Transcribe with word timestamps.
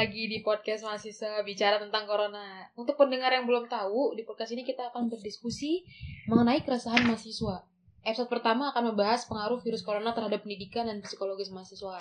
lagi 0.00 0.32
di 0.32 0.40
podcast 0.40 0.80
mahasiswa 0.80 1.44
bicara 1.44 1.76
tentang 1.76 2.08
corona. 2.08 2.64
Untuk 2.72 2.96
pendengar 2.96 3.36
yang 3.36 3.44
belum 3.44 3.68
tahu, 3.68 4.16
di 4.16 4.24
podcast 4.24 4.48
ini 4.56 4.64
kita 4.64 4.88
akan 4.88 5.12
berdiskusi 5.12 5.84
mengenai 6.24 6.64
keresahan 6.64 7.04
mahasiswa. 7.04 7.68
Episode 8.00 8.32
pertama 8.32 8.72
akan 8.72 8.96
membahas 8.96 9.28
pengaruh 9.28 9.60
virus 9.60 9.84
corona 9.84 10.16
terhadap 10.16 10.40
pendidikan 10.40 10.88
dan 10.88 11.04
psikologis 11.04 11.52
mahasiswa. 11.52 12.00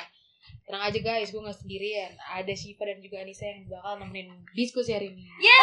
Tenang 0.64 0.88
aja 0.88 0.96
guys, 1.04 1.36
gue 1.36 1.44
gak 1.44 1.60
sendirian. 1.60 2.16
Ada 2.24 2.56
Shiva 2.56 2.88
dan 2.88 3.04
juga 3.04 3.20
Anissa 3.20 3.52
yang 3.52 3.68
bakal 3.68 4.00
nemenin 4.00 4.48
diskusi 4.56 4.96
hari 4.96 5.12
ini. 5.12 5.28
Yeay! 5.44 5.60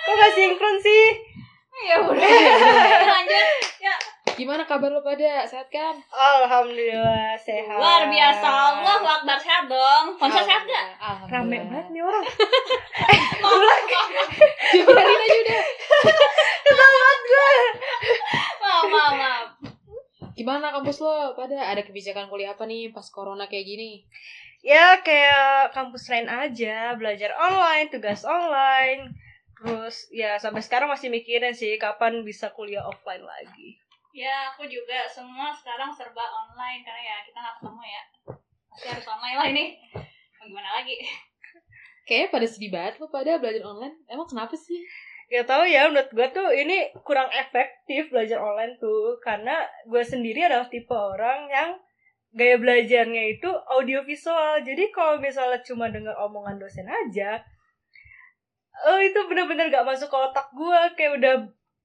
Kok 0.00 0.14
gak 0.16 0.32
sinkron 0.32 0.80
sih? 0.80 1.04
Ya 1.92 2.08
udah. 2.08 2.24
Lanjut. 3.04 3.46
Ya. 3.84 4.00
Gimana 4.40 4.64
kabar 4.64 4.88
lo 4.88 5.04
pada? 5.04 5.44
Sehat 5.44 5.68
kan? 5.68 6.00
Alhamdulillah 6.08 7.36
sehat. 7.36 7.76
Luar 7.76 8.08
biasa. 8.08 8.48
Akbar 9.20 9.36
sehat 9.36 9.68
dong. 9.68 10.16
Konser 10.16 10.40
sehat 10.48 10.64
gak? 10.64 10.96
Rame 11.28 11.60
banget 11.68 11.92
nih 11.92 12.00
orang. 12.00 12.24
Biarin 14.72 15.20
aja 15.20 15.38
udah. 15.44 15.62
Maaf, 18.60 18.84
maaf, 18.88 19.12
maaf. 19.12 19.46
Gimana 20.32 20.72
kampus 20.72 21.04
lo 21.04 21.36
pada? 21.36 21.68
Ada 21.68 21.84
kebijakan 21.84 22.32
kuliah 22.32 22.56
apa 22.56 22.64
nih 22.64 22.96
pas 22.96 23.04
corona 23.12 23.44
kayak 23.44 23.68
gini? 23.68 24.08
Ya 24.64 25.04
kayak 25.04 25.76
kampus 25.76 26.08
lain 26.08 26.24
aja, 26.24 26.96
belajar 26.96 27.36
online, 27.36 27.92
tugas 27.92 28.24
online. 28.24 29.12
Terus 29.60 30.08
ya 30.16 30.40
sampai 30.40 30.64
sekarang 30.64 30.88
masih 30.88 31.12
mikirin 31.12 31.52
sih 31.52 31.76
kapan 31.76 32.24
bisa 32.24 32.48
kuliah 32.56 32.88
offline 32.88 33.20
lagi. 33.20 33.76
Ya, 34.16 34.50
aku 34.50 34.64
juga 34.64 35.04
semua 35.06 35.52
sekarang 35.52 35.92
serba 35.92 36.24
online 36.24 36.82
karena 36.82 37.02
ya 37.04 37.16
kita 37.28 37.36
nggak 37.36 37.56
ketemu 37.60 37.82
ya. 37.84 38.04
Pasti 38.80 38.96
harus 38.96 39.12
online 39.12 39.36
lah 39.36 39.48
ini. 39.52 39.64
Mau 40.40 40.48
gimana 40.48 40.80
lagi? 40.80 40.96
Kayaknya 42.08 42.28
pada 42.32 42.46
sedih 42.48 42.72
banget 42.72 42.96
lo 42.96 43.12
pada 43.12 43.36
belajar 43.36 43.60
online. 43.60 43.92
Emang 44.08 44.24
kenapa 44.24 44.56
sih? 44.56 44.80
Gak 45.28 45.44
tau 45.44 45.68
ya 45.68 45.84
menurut 45.92 46.08
gue 46.08 46.28
tuh 46.32 46.48
ini 46.48 46.88
kurang 47.04 47.28
efektif 47.28 48.08
belajar 48.08 48.40
online 48.40 48.80
tuh 48.80 49.20
karena 49.20 49.68
gue 49.84 50.00
sendiri 50.00 50.48
adalah 50.48 50.72
tipe 50.72 50.96
orang 50.96 51.52
yang 51.52 51.70
gaya 52.32 52.56
belajarnya 52.56 53.36
itu 53.36 53.52
audiovisual 53.52 54.64
jadi 54.64 54.88
kalau 54.96 55.20
misalnya 55.20 55.60
cuma 55.60 55.92
dengar 55.92 56.16
omongan 56.16 56.56
dosen 56.56 56.88
aja 56.88 57.36
oh 58.88 58.96
itu 58.96 59.20
bener-bener 59.28 59.68
gak 59.68 59.84
masuk 59.84 60.08
ke 60.08 60.18
otak 60.18 60.48
gue 60.56 60.80
kayak 60.96 61.12
udah 61.20 61.34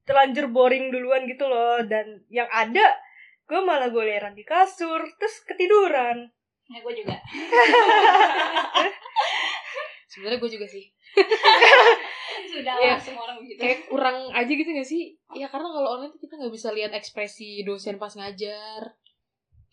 terlanjur 0.08 0.48
boring 0.48 0.96
duluan 0.96 1.28
gitu 1.28 1.44
loh 1.44 1.84
dan 1.84 2.24
yang 2.32 2.48
ada 2.50 2.98
gue 3.46 3.60
malah 3.62 3.92
goleran 3.92 4.32
di 4.32 4.48
kasur 4.48 5.04
terus 5.20 5.44
ketiduran 5.44 6.32
Ya, 6.66 6.82
gue 6.82 6.94
juga. 6.98 7.16
Sebenarnya 10.10 10.40
gue 10.42 10.52
juga 10.52 10.66
sih. 10.66 10.90
Sudah 12.56 12.76
lah, 12.80 12.98
semua 12.98 13.30
orang 13.30 13.44
begitu. 13.44 13.62
Kayak 13.62 13.92
kurang 13.92 14.32
aja 14.32 14.48
gitu 14.48 14.70
gak 14.72 14.88
sih? 14.88 15.20
Ya 15.36 15.52
karena 15.52 15.70
kalau 15.70 16.00
online 16.00 16.16
tuh 16.16 16.24
kita 16.24 16.40
nggak 16.40 16.54
bisa 16.56 16.72
lihat 16.72 16.96
ekspresi 16.96 17.68
dosen 17.68 18.00
pas 18.00 18.16
ngajar. 18.16 18.96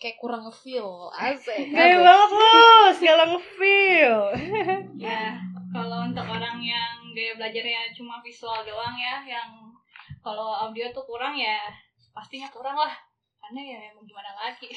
Kayak 0.02 0.18
kurang 0.18 0.42
nge-feel. 0.50 1.14
Asik. 1.14 1.70
gaya 1.70 2.02
banget 2.02 2.30
lo 2.34 2.90
segala 2.90 3.22
nge-feel 3.30 4.18
Ya, 5.06 5.38
kalau 5.70 6.10
untuk 6.10 6.26
orang 6.26 6.58
yang 6.58 7.06
gaya 7.14 7.38
belajarnya 7.38 7.94
cuma 7.94 8.18
visual 8.18 8.66
doang 8.66 8.98
ya, 8.98 9.22
yang 9.22 9.70
kalau 10.18 10.50
audio 10.66 10.90
tuh 10.90 11.06
kurang 11.06 11.38
ya 11.38 11.70
pastinya 12.10 12.50
kurang 12.50 12.74
lah. 12.74 12.90
Karena 13.38 13.62
ya 13.62 13.78
mau 13.94 14.02
gimana 14.02 14.34
lagi. 14.34 14.74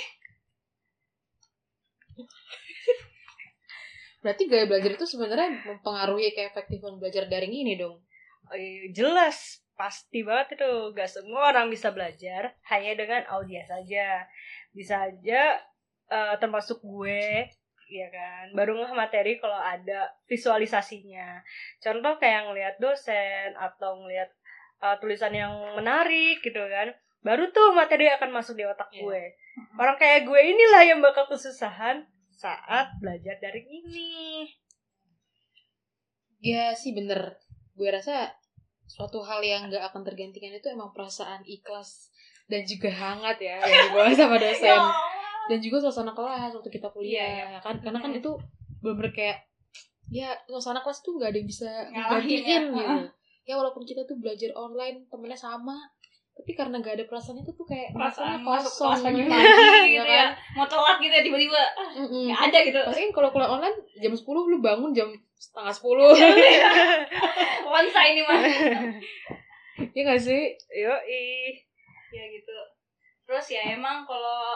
Berarti 4.26 4.50
gaya 4.50 4.66
belajar 4.66 4.98
itu 4.98 5.06
sebenarnya 5.06 5.62
mempengaruhi 5.70 6.34
keefektifan 6.34 6.98
belajar 6.98 7.30
daring 7.30 7.54
ini 7.54 7.78
dong. 7.78 8.02
Oh, 8.50 8.58
iya, 8.58 8.90
jelas. 8.90 9.62
Pasti 9.78 10.26
banget 10.26 10.58
itu. 10.58 10.98
Gak 10.98 11.14
semua 11.14 11.54
orang 11.54 11.70
bisa 11.70 11.94
belajar 11.94 12.58
hanya 12.74 12.98
dengan 12.98 13.22
audio 13.30 13.62
saja. 13.70 14.26
Bisa 14.74 15.14
aja 15.14 15.62
eh, 16.10 16.36
termasuk 16.42 16.82
gue 16.82 17.46
ya 17.86 18.08
kan? 18.10 18.50
Baru 18.58 18.82
ngeh 18.82 18.98
materi 18.98 19.38
kalau 19.38 19.62
ada 19.62 20.10
visualisasinya. 20.26 21.46
Contoh 21.78 22.18
kayak 22.18 22.50
ngelihat 22.50 22.76
dosen 22.82 23.54
atau 23.54 24.02
ngelihat 24.02 24.34
eh, 24.82 24.96
tulisan 24.98 25.38
yang 25.38 25.54
menarik 25.78 26.42
gitu 26.42 26.66
kan 26.66 26.98
baru 27.26 27.50
tuh 27.50 27.74
materi 27.74 28.06
akan 28.08 28.30
masuk 28.32 28.54
di 28.54 28.64
otak 28.64 28.86
Iya. 28.92 29.02
gue 29.02 29.22
orang 29.76 29.98
kayak 29.98 30.24
gue 30.24 30.38
inilah 30.38 30.84
yang 30.86 31.00
bakal 31.00 31.26
kesusahan 31.26 32.06
saat 32.30 32.94
belajar 32.96 33.36
dari 33.40 33.66
ini 33.66 34.46
Ya 36.38 36.72
sih 36.72 36.94
bener. 36.94 37.42
Gue 37.74 37.90
rasa 37.90 38.30
suatu 38.86 39.18
hal 39.20 39.42
yang 39.42 39.66
gak 39.66 39.82
akan 39.84 40.06
tergantikan 40.06 40.54
itu 40.54 40.70
emang 40.70 40.94
perasaan 40.94 41.42
ikhlas 41.44 42.14
dan 42.46 42.62
juga 42.62 42.86
hangat 42.88 43.42
ya 43.42 43.58
yang 43.58 43.90
dibawa 43.90 44.14
sama 44.14 44.38
Ya 44.38 44.42
dosen. 44.46 44.70
Allah. 44.70 44.94
dan 45.46 45.58
juga 45.58 45.78
suasana 45.80 46.10
kelas 46.12 46.54
waktu 46.54 46.70
kita 46.72 46.86
Iya, 46.86 46.94
kuliah 46.94 47.30
ya 47.48 47.60
kan 47.60 47.78
karena 47.80 47.98
kan 48.00 48.14
itu 48.14 48.30
bener 48.80 49.10
kayak 49.10 49.42
ya 50.08 50.38
suasana 50.46 50.78
kelas 50.80 51.02
tuh 51.02 51.18
nggak 51.18 51.30
ada 51.30 51.38
yang 51.38 51.50
bisa 51.50 51.70
Ngalahin 51.88 52.22
digantiin 52.22 52.46
ya. 52.46 52.62
gitu 52.70 52.94
ya 53.44 53.54
walaupun 53.56 53.82
kita 53.82 54.02
tuh 54.04 54.14
belajar 54.16 54.54
online 54.54 55.06
temennya 55.08 55.34
sama 55.36 55.74
tapi 56.36 56.52
karena 56.52 56.84
gak 56.84 57.00
ada 57.00 57.06
perasaan 57.08 57.40
itu 57.40 57.52
tuh 57.56 57.64
kayak 57.64 57.96
Perasaan 57.96 58.44
rasanya 58.44 58.44
masuk 58.44 58.72
kosong 58.76 58.92
kelas 58.92 59.02
pagi-pagi 59.08 59.48
Iya 59.48 59.88
gitu 59.88 60.12
ya. 60.12 60.28
Mau 60.60 60.68
telat 60.68 60.98
gitu 61.00 61.14
ya 61.16 61.24
tiba-tiba. 61.24 61.64
Mm-mm. 61.96 62.24
Nggak 62.28 62.42
ada 62.52 62.60
gitu. 62.68 62.80
Pasti 62.84 63.02
kan 63.08 63.12
kalau 63.16 63.30
kuliah 63.32 63.52
online 63.56 63.78
jam 64.04 64.14
10 64.14 64.52
lu 64.52 64.58
bangun 64.60 64.92
jam 64.92 65.10
setengah 65.40 65.74
10 65.74 67.72
Wansa 67.72 68.02
ini 68.12 68.22
mah. 68.28 68.40
Iya 69.96 70.02
gak 70.12 70.22
sih? 70.22 70.44
Yoi. 70.76 71.24
ya 72.16 72.24
gitu 72.32 72.56
terus 73.26 73.46
ya 73.50 73.74
emang 73.74 74.06
kalau 74.06 74.56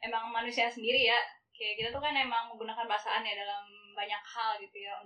emang 0.00 0.32
manusia 0.32 0.66
sendiri 0.66 1.06
ya 1.06 1.20
kayak 1.52 1.78
kita 1.78 1.88
tuh 1.92 2.02
kan 2.02 2.16
emang 2.16 2.48
menggunakan 2.50 2.88
perasaan 2.88 3.22
ya 3.22 3.36
dalam 3.36 3.64
banyak 3.92 4.22
hal 4.24 4.56
gitu 4.58 4.76
ya 4.80 4.96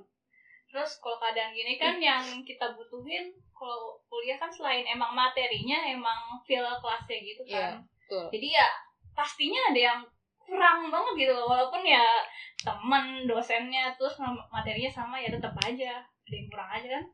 terus 0.71 1.03
kalau 1.03 1.19
keadaan 1.19 1.53
gini 1.53 1.75
kan 1.77 1.99
yang 1.99 2.23
kita 2.47 2.73
butuhin 2.79 3.35
kalau 3.57 3.97
kuliah 4.13 4.37
kan 4.37 4.53
selain 4.53 4.85
emang 4.85 5.17
materinya 5.17 5.81
emang 5.89 6.37
feel 6.45 6.65
kelasnya 6.85 7.19
gitu 7.25 7.43
Iya, 7.49 7.57
kan 7.57 7.75
betul. 7.81 8.25
jadi 8.37 8.49
ya 8.61 8.69
pastinya 9.17 9.73
ada 9.73 9.81
yang 9.81 10.01
kurang 10.47 10.93
banget 10.93 11.27
gitu 11.27 11.33
loh 11.35 11.49
walaupun 11.51 11.83
ya 11.83 12.23
temen 12.63 13.27
dosennya 13.27 13.97
terus 13.99 14.15
materinya 14.53 14.93
sama 14.93 15.19
ya 15.19 15.33
tetap 15.33 15.57
aja 15.65 16.05
ada 16.05 16.35
yang 16.37 16.49
kurang 16.53 16.71
aja 16.71 16.89
kan 17.01 17.05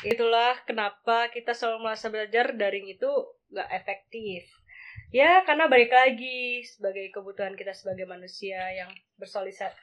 Itulah 0.00 0.56
kenapa 0.64 1.28
kita 1.28 1.52
selalu 1.52 1.84
merasa 1.84 2.08
belajar 2.08 2.56
daring 2.56 2.88
itu 2.88 3.12
gak 3.52 3.68
efektif. 3.76 4.48
Ya, 5.12 5.44
karena 5.44 5.68
balik 5.68 5.92
lagi 5.92 6.64
sebagai 6.64 7.12
kebutuhan 7.12 7.52
kita 7.52 7.76
sebagai 7.76 8.08
manusia 8.08 8.56
yang 8.72 8.88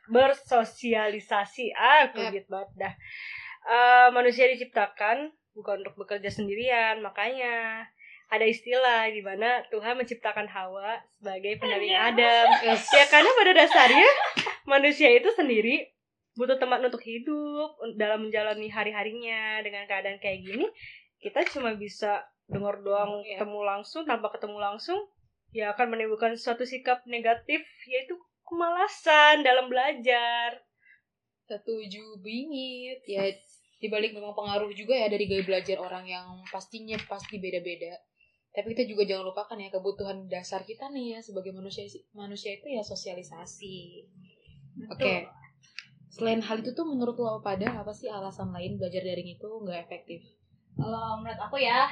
bersosialisasi. 0.10 1.78
Ah, 1.78 2.10
kulit 2.10 2.50
banget 2.50 2.70
dah. 2.74 2.94
Eh, 3.70 4.08
manusia 4.10 4.50
diciptakan 4.50 5.30
bukan 5.60 5.84
untuk 5.84 6.00
bekerja 6.00 6.32
sendirian, 6.32 7.04
makanya 7.04 7.84
ada 8.30 8.46
istilah 8.46 9.10
di 9.12 9.20
mana 9.20 9.66
Tuhan 9.68 10.00
menciptakan 10.00 10.48
Hawa 10.48 11.02
sebagai 11.20 11.60
pendamping 11.60 11.98
Adam. 11.98 12.46
Ya 12.64 13.06
karena 13.10 13.30
pada 13.36 13.52
dasarnya 13.52 14.10
manusia 14.64 15.10
itu 15.12 15.28
sendiri 15.36 15.92
butuh 16.38 16.56
teman 16.56 16.80
untuk 16.80 17.04
hidup 17.04 17.76
dalam 18.00 18.30
menjalani 18.30 18.72
hari-harinya 18.72 19.60
dengan 19.60 19.84
keadaan 19.90 20.24
kayak 20.24 20.40
gini 20.46 20.64
kita 21.20 21.44
cuma 21.52 21.76
bisa 21.76 22.24
dengar 22.48 22.80
doang 22.80 23.20
Iya. 23.28 23.44
ketemu 23.44 23.60
langsung 23.68 24.08
tanpa 24.08 24.32
ketemu 24.32 24.56
langsung 24.56 25.00
ya 25.52 25.76
akan 25.76 25.92
menimbulkan 25.92 26.40
suatu 26.40 26.64
sikap 26.64 27.04
negatif 27.12 27.60
yaitu 27.90 28.16
kemalasan 28.48 29.44
dalam 29.44 29.68
belajar 29.68 30.64
Setuju 31.50 32.22
bingit. 32.22 33.02
Ya 33.10 33.26
dibalik 33.80 34.12
memang 34.12 34.36
pengaruh 34.36 34.72
juga 34.76 34.92
ya 34.96 35.08
dari 35.08 35.26
gaya 35.26 35.44
belajar 35.48 35.80
orang 35.80 36.04
yang 36.04 36.28
pastinya 36.52 37.00
pasti 37.08 37.40
beda-beda. 37.40 37.96
Tapi 38.52 38.76
kita 38.76 38.84
juga 38.90 39.08
jangan 39.08 39.32
lupakan 39.32 39.58
ya 39.58 39.70
kebutuhan 39.72 40.28
dasar 40.28 40.68
kita 40.68 40.92
nih 40.92 41.16
ya 41.16 41.20
sebagai 41.24 41.56
manusia 41.56 41.88
manusia 42.12 42.60
itu 42.60 42.68
ya 42.68 42.84
sosialisasi. 42.84 44.04
Oke. 44.92 45.28
Selain 46.10 46.42
hal 46.42 46.60
itu 46.60 46.74
tuh 46.74 46.84
menurut 46.90 47.16
lo 47.22 47.40
pada 47.40 47.86
apa 47.86 47.94
sih 47.94 48.10
alasan 48.10 48.50
lain 48.50 48.82
belajar 48.82 49.06
daring 49.06 49.30
itu 49.38 49.46
nggak 49.46 49.80
efektif? 49.88 50.20
Kalau 50.76 51.22
menurut 51.22 51.38
aku 51.38 51.62
ya, 51.62 51.86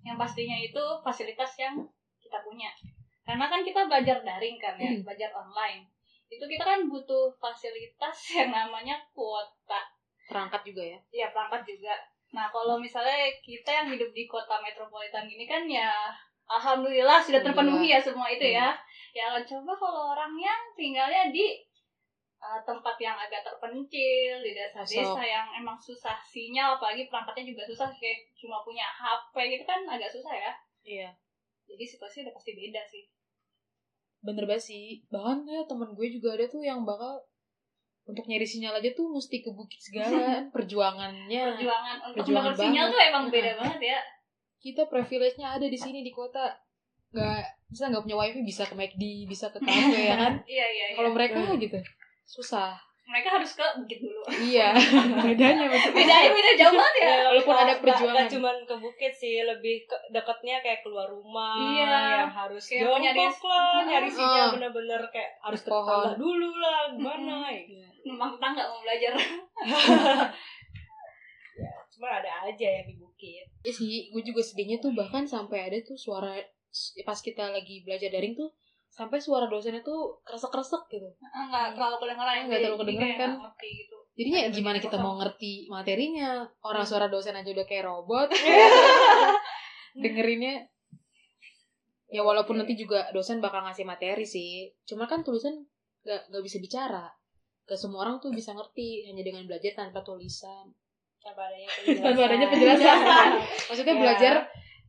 yang 0.00 0.16
pastinya 0.16 0.56
itu 0.56 0.80
fasilitas 1.04 1.52
yang 1.60 1.76
kita 2.18 2.40
punya. 2.40 2.72
Karena 3.22 3.46
kan 3.52 3.60
kita 3.60 3.84
belajar 3.84 4.24
daring 4.24 4.56
kan 4.56 4.74
ya, 4.80 4.90
Hmm. 4.90 5.04
belajar 5.04 5.30
online. 5.36 5.86
Itu 6.32 6.48
kita 6.48 6.64
kan 6.64 6.88
butuh 6.88 7.36
fasilitas 7.36 8.16
yang 8.40 8.50
namanya 8.50 8.96
kuota. 9.12 9.99
Perangkat 10.30 10.62
juga 10.62 10.82
ya? 10.86 10.98
Ya 11.10 11.26
perangkat 11.34 11.66
juga. 11.66 11.94
Nah 12.30 12.46
kalau 12.54 12.78
misalnya 12.78 13.26
kita 13.42 13.66
yang 13.66 13.88
hidup 13.90 14.14
di 14.14 14.30
kota 14.30 14.62
metropolitan 14.62 15.26
gini 15.26 15.50
kan 15.50 15.66
ya 15.66 15.90
alhamdulillah 16.50 17.18
sudah 17.22 17.42
terpenuhi 17.42 17.94
ya 17.94 18.02
semua 18.02 18.26
itu 18.26 18.42
ya 18.42 18.74
ya 19.14 19.38
coba 19.42 19.72
kalau 19.74 20.02
orang 20.14 20.34
yang 20.34 20.62
tinggalnya 20.74 21.30
di 21.30 21.62
uh, 22.42 22.58
tempat 22.66 22.98
yang 22.98 23.14
agak 23.14 23.46
terpencil 23.46 24.42
di 24.42 24.50
desa-desa 24.54 25.22
yang 25.22 25.46
emang 25.54 25.78
susah 25.78 26.18
sinyal 26.26 26.74
apalagi 26.74 27.06
perangkatnya 27.06 27.54
juga 27.54 27.62
susah 27.70 27.86
kayak 27.94 28.30
cuma 28.34 28.62
punya 28.66 28.86
HP 28.86 29.34
gitu 29.58 29.64
kan 29.66 29.86
agak 29.86 30.10
susah 30.10 30.34
ya 30.34 30.52
Iya. 30.80 31.10
jadi 31.70 31.84
situasi 31.86 32.26
udah 32.26 32.34
pasti 32.34 32.54
beda 32.58 32.82
sih 32.86 33.06
Bener 34.20 34.44
banget 34.44 34.68
sih. 34.68 35.00
Bahkan 35.08 35.48
ya 35.48 35.64
temen 35.64 35.96
gue 35.96 36.06
juga 36.12 36.36
ada 36.36 36.44
tuh 36.44 36.60
yang 36.60 36.84
bakal 36.84 37.24
untuk 38.10 38.24
nyari 38.24 38.42
sinyal 38.42 38.76
aja 38.76 38.90
tuh 38.90 39.06
mesti 39.06 39.36
ke 39.38 39.50
bukit 39.50 39.78
segala 39.78 40.42
perjuangannya. 40.54 41.42
perjuangan 41.54 41.96
untuk 42.04 42.16
Perjuangan 42.20 42.54
sinyal 42.54 42.86
tuh 42.88 43.00
emang 43.00 43.24
beda 43.28 43.46
Heeh. 43.46 43.58
banget 43.58 43.80
ya 43.86 43.98
Kita 44.60 44.82
privilege-nya 44.86 45.56
ada 45.56 45.64
di 45.64 45.74
sini 45.74 46.02
di 46.02 46.10
kota. 46.10 46.52
Nggak 47.10 47.40
bisa 47.66 47.88
nggak 47.88 48.02
punya 48.04 48.16
wifi 48.18 48.40
bisa 48.42 48.62
ke 48.62 48.74
McD, 48.74 49.02
bisa 49.24 49.48
ke 49.48 49.58
kafe 49.58 49.98
ya 50.04 50.14
kan. 50.22 50.32
iya 50.44 50.66
iya 50.68 50.84
iya 50.92 50.96
Kalau 50.98 51.10
mereka 51.10 51.40
gitu 51.56 51.78
susah. 52.26 52.76
Mereka 53.10 53.28
harus 53.32 53.50
ke 53.52 53.66
bukit 53.76 53.98
dulu 53.98 54.22
iya. 54.40 54.70
Bedanya 55.26 55.66
maksudnya. 55.66 55.98
beda 55.98 56.14
ya 56.16 56.30
beda 56.30 56.50
jauh 56.56 56.72
banget 56.72 56.94
ya 56.96 57.14
walaupun 57.26 57.54
ada 57.56 57.74
perjuangan. 57.76 58.14
nggak 58.14 58.28
cuman 58.30 58.56
ke 58.62 58.74
bukit 58.76 59.12
sih 59.12 59.34
lebih 59.42 59.76
ke 59.84 59.96
dekatnya 60.08 60.56
kayak 60.60 60.80
keluar 60.80 61.04
rumah 61.04 61.58
Iya. 61.58 61.98
yang 62.22 62.30
harus 62.30 62.62
Kayak 62.64 62.86
jongkok 62.86 63.02
nyari- 63.02 63.50
lah 63.50 63.74
nyari 63.84 64.06
Ah. 64.06 64.14
sinyal 64.14 64.48
bener-bener 64.54 65.02
kayak 65.10 65.30
harus 65.40 65.60
ke 65.60 65.68
Pohon. 65.68 65.84
tetangga 65.84 66.12
dulu 66.16 66.48
lah 66.56 66.80
gimana 66.88 67.36
Iya. 67.48 67.86
numpang 68.02 68.30
tetangga 68.32 68.62
mau 68.64 68.78
belajar 68.80 69.12
ya 71.56 71.70
cuma 71.90 72.08
ada 72.14 72.30
aja 72.44 72.68
yang 72.72 72.86
di 72.86 72.96
bukit 72.96 73.44
Iya 73.60 73.72
sih, 73.74 74.08
gue 74.08 74.22
juga 74.22 74.40
sedihnya 74.40 74.78
tuh 74.78 74.94
bahkan 74.94 75.20
sampai 75.22 75.60
ada 75.62 75.76
tuh 75.82 75.92
suara 75.94 76.32
pas 77.02 77.18
kita 77.18 77.50
lagi 77.50 77.82
belajar 77.82 78.08
daring 78.08 78.32
tuh 78.32 78.48
sampai 78.90 79.18
suara 79.18 79.46
dosennya 79.46 79.80
tuh 79.80 80.18
kresek-kresek 80.20 80.82
gitu. 80.90 81.06
nggak 81.22 81.72
terlalu 81.72 81.96
kedengeran 81.98 82.34
Nggak 82.44 82.58
terlalu 82.60 82.78
kedengeran 82.80 83.16
kan. 83.16 83.30
ngerti 83.40 83.68
gitu 83.78 83.96
Jadinya 84.12 84.40
Ada 84.42 84.50
gimana 84.50 84.74
bagian 84.74 84.84
kita 84.84 84.96
kosong. 84.96 85.06
mau 85.06 85.14
ngerti 85.16 85.52
materinya? 85.66 86.30
Orang 86.60 86.84
suara 86.84 87.06
dosen 87.06 87.32
aja 87.32 87.48
udah 87.48 87.64
kayak 87.64 87.84
robot. 87.84 88.28
Dengerinnya 89.96 90.66
ya 92.06 92.20
walaupun 92.20 92.58
nanti 92.58 92.74
juga 92.74 93.06
dosen 93.10 93.38
bakal 93.38 93.62
ngasih 93.62 93.82
materi 93.82 94.26
sih. 94.26 94.68
Cuma 94.82 95.06
kan 95.06 95.22
tulisan 95.22 95.62
gak, 96.02 96.28
nggak 96.28 96.42
bisa 96.42 96.58
bicara. 96.58 97.06
Gak 97.64 97.78
semua 97.78 98.02
orang 98.02 98.18
tuh 98.18 98.28
bisa 98.30 98.50
ngerti 98.50 99.06
hanya 99.06 99.22
dengan 99.22 99.46
belajar 99.46 99.72
tanpa 99.74 100.02
tulisan. 100.02 100.68
tanpa 101.16 101.46
adanya 101.46 101.68
Tanpa 102.04 102.20
adanya 102.26 102.46
penjelasan. 102.48 103.28
Maksudnya 103.68 103.94
Ya. 103.94 104.00
belajar 104.00 104.34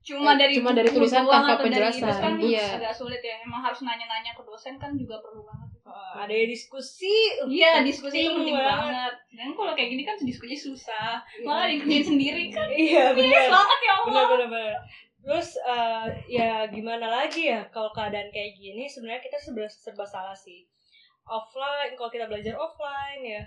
cuma 0.01 0.33
Eh, 0.33 0.37
dari 0.39 0.53
cuma 0.57 0.71
dari 0.71 0.89
tulisan 0.89 1.23
tanpa 1.23 1.57
penjelasan. 1.57 2.01
itu 2.03 2.17
kan 2.17 2.33
Iya. 2.35 2.65
agak 2.75 2.93
sulit 2.93 3.21
ya. 3.21 3.37
Emang 3.39 3.61
harus 3.61 3.79
nanya-nanya 3.79 4.33
ke 4.33 4.41
dosen 4.41 4.75
kan 4.75 4.91
juga 4.93 5.17
perlu 5.17 5.41
banget. 5.41 5.69
Oh, 5.83 6.13
ada 6.17 6.31
yang 6.31 6.47
diskusi. 6.47 7.11
Iya 7.45 7.81
diskusi 7.81 8.23
itu 8.23 8.33
Penting 8.33 8.55
banget. 8.55 8.71
banget. 8.87 9.13
Dan 9.31 9.47
kalau 9.53 9.73
kayak 9.73 9.89
gini 9.91 10.03
kan 10.03 10.15
diskusi 10.17 10.55
susah. 10.55 11.21
Malah 11.41 11.67
dikerjain 11.67 12.05
sendiri 12.07 12.49
kan. 12.49 12.65
Iya 12.67 13.13
benar. 13.13 13.45
banget 13.51 13.79
ya 13.79 13.91
Allah. 13.91 14.05
Benar 14.07 14.25
benar 14.27 14.47
benar. 14.49 14.75
Terus 15.21 15.49
eh, 15.59 16.05
ya 16.31 16.51
gimana 16.65 17.05
lagi 17.05 17.45
ya 17.47 17.61
kalau 17.69 17.89
keadaan 17.91 18.29
kayak 18.29 18.55
gini? 18.55 18.85
Sebenarnya 18.85 19.21
kita 19.21 19.37
serba, 19.37 19.65
serba 19.67 20.01
salah 20.03 20.33
sih. 20.33 20.65
Offline 21.23 21.93
kalau 21.93 22.09
kita 22.09 22.25
belajar 22.25 22.55
offline 22.55 23.21
ya 23.21 23.43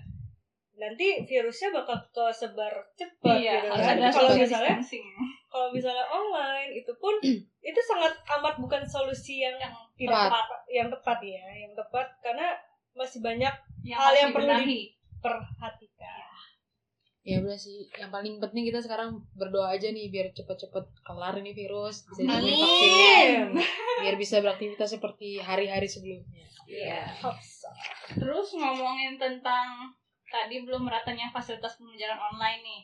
nanti 0.74 1.22
virusnya 1.22 1.70
bakal 1.70 2.02
kesebar 2.10 2.74
cepat 2.98 3.36
iya 3.38 3.62
gitu 3.62 3.68
kan. 3.70 3.94
ada 3.98 4.08
kalau 4.10 4.30
misalnya 4.34 4.74
distancing 4.74 5.06
kalau 5.46 5.68
misalnya 5.70 6.06
online 6.10 6.70
itu 6.74 6.92
pun 6.98 7.14
itu 7.70 7.80
sangat 7.86 8.12
amat 8.38 8.58
bukan 8.58 8.82
solusi 8.82 9.46
yang 9.46 9.54
yang 9.62 9.74
tidak 9.94 10.26
Tepat. 10.26 10.30
tepat 10.34 10.60
yang 10.66 10.88
tepat 10.90 11.18
ya 11.22 11.44
yang 11.62 11.72
tepat 11.78 12.06
karena 12.18 12.48
masih 12.94 13.20
banyak 13.22 13.54
yang 13.86 13.98
Hal 13.98 14.14
yang 14.14 14.30
perlu 14.34 14.50
dibenahi. 14.50 14.94
perhatikan 15.22 16.24
Ya 17.24 17.40
udah 17.40 17.56
sih, 17.56 17.88
yang 17.96 18.12
paling 18.12 18.36
penting 18.36 18.68
kita 18.68 18.84
sekarang 18.84 19.16
berdoa 19.32 19.72
aja 19.72 19.88
nih 19.88 20.12
biar 20.12 20.36
cepet-cepet 20.36 20.84
kelar 21.08 21.32
ini 21.40 21.56
virus, 21.56 22.04
bisa 22.04 22.36
vaksinnya, 22.36 23.48
biar 24.04 24.14
bisa 24.20 24.44
beraktivitas 24.44 24.92
seperti 24.92 25.40
hari-hari 25.40 25.88
sebelumnya. 25.88 26.44
Iya, 26.68 27.16
so. 27.40 27.72
Terus 28.20 28.52
ngomongin 28.60 29.16
tentang 29.16 29.96
tadi 30.34 30.66
belum 30.66 30.90
meratanya 30.90 31.30
fasilitas 31.30 31.78
pembelajaran 31.78 32.18
online 32.18 32.60
nih. 32.66 32.82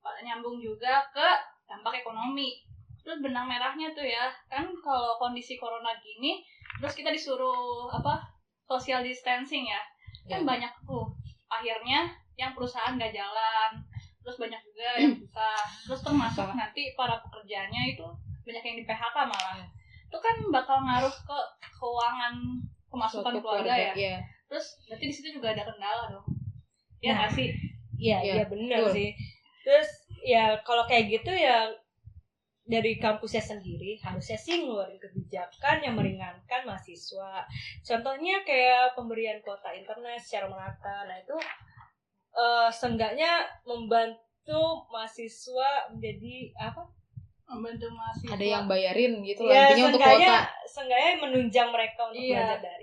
Pak, 0.00 0.24
Nyambung 0.24 0.56
juga 0.56 1.04
ke 1.12 1.28
dampak 1.68 2.00
ekonomi. 2.00 2.64
Terus 3.04 3.20
benang 3.20 3.44
merahnya 3.44 3.92
tuh 3.92 4.08
ya, 4.08 4.32
kan 4.48 4.64
kalau 4.80 5.20
kondisi 5.20 5.60
corona 5.60 5.92
gini, 6.00 6.40
terus 6.80 6.96
kita 6.96 7.12
disuruh 7.12 7.92
apa? 7.92 8.24
social 8.68 9.00
distancing 9.00 9.64
ya. 9.64 9.80
Kan 10.28 10.44
Ya. 10.44 10.48
banyak 10.48 10.72
tuh. 10.84 11.08
Akhirnya 11.48 12.12
yang 12.36 12.52
perusahaan 12.52 13.00
nggak 13.00 13.16
jalan. 13.16 13.80
Terus 14.20 14.36
banyak 14.36 14.60
juga 14.60 14.88
yang 15.00 15.16
susah. 15.24 15.56
Terus 15.88 16.00
termasuk 16.04 16.52
nanti 16.52 16.92
para 16.92 17.16
pekerjaannya 17.16 17.96
itu 17.96 18.04
banyak 18.44 18.60
yang 18.60 18.76
di 18.76 18.84
PHK 18.84 19.16
malah. 19.24 19.64
Itu 20.04 20.20
kan 20.20 20.36
bakal 20.52 20.84
ngaruh 20.84 21.12
ke 21.12 21.38
keuangan 21.80 22.60
pemasukan 22.92 23.32
Suatu 23.32 23.40
keluarga 23.40 23.72
ya. 23.72 23.92
Iya. 23.96 24.16
Terus 24.52 24.84
berarti 24.84 25.04
di 25.08 25.14
situ 25.16 25.28
juga 25.40 25.56
ada 25.56 25.64
kendala 25.64 26.12
dong. 26.12 26.28
Ya 26.98 27.10
Nah. 27.10 27.16
nggak 27.20 27.32
sih? 27.32 27.48
Iya, 27.98 28.18
Iya, 28.20 28.32
iya 28.34 28.44
benar 28.46 28.78
sih. 28.90 29.10
Terus 29.62 29.88
ya 30.22 30.44
kalau 30.62 30.82
kayak 30.84 31.10
gitu 31.12 31.30
ya 31.30 31.66
dari 32.62 32.96
kampusnya 32.96 33.40
sendiri 33.40 33.96
harusnya 33.98 34.36
sih 34.36 34.60
ngeluarin 34.60 34.98
kebijakan 34.98 35.80
yang 35.80 35.94
meringankan 35.94 36.62
mahasiswa. 36.62 37.42
Contohnya 37.80 38.44
kayak 38.44 38.92
pemberian 38.92 39.40
kuota 39.40 39.72
internet 39.72 40.20
secara 40.20 40.46
merata. 40.46 41.08
Nah 41.08 41.16
itu 41.16 41.36
eh 42.30 42.68
seenggaknya 42.70 43.30
membantu 43.64 44.60
mahasiswa 44.88 45.90
menjadi 45.90 46.52
apa? 46.56 46.82
Membantu 47.48 47.88
mahasiswa. 47.90 48.36
Ada 48.36 48.46
yang 48.46 48.64
bayarin 48.68 49.12
gitu 49.24 49.42
lah, 49.42 49.54
Ya 49.54 49.62
intinya 49.66 49.84
untuk 49.88 49.98
seenggaknya 49.98 50.28
kuota. 50.28 50.68
seenggaknya 50.68 51.12
menunjang 51.18 51.68
mereka 51.72 52.00
untuk 52.06 52.20
Iya. 52.20 52.36
belajar 52.36 52.60
dari. 52.62 52.77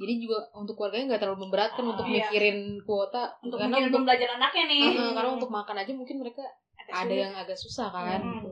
Jadi 0.00 0.12
juga 0.18 0.48
untuk 0.52 0.74
keluarganya 0.74 1.06
nggak 1.06 1.20
terlalu 1.20 1.40
memberatkan 1.44 1.84
Ah, 1.84 1.90
untuk 1.92 2.06
iya. 2.06 2.24
mikirin 2.24 2.58
kuota, 2.80 3.36
untuk 3.38 3.60
karena 3.60 3.76
untuk 3.78 4.00
pembelajaran 4.00 4.36
anaknya 4.36 4.64
nih. 4.66 4.82
Heeh, 4.90 5.10
karena 5.12 5.30
untuk 5.30 5.50
makan 5.50 5.76
aja 5.76 5.92
mungkin 5.92 6.16
mereka 6.18 6.40
Agak 6.74 6.94
ada 6.96 7.04
sulit. 7.06 7.20
yang 7.20 7.34
agak 7.34 7.58
susah 7.58 7.88
kan. 7.88 8.18
Hmm. 8.18 8.32
gitu. 8.34 8.50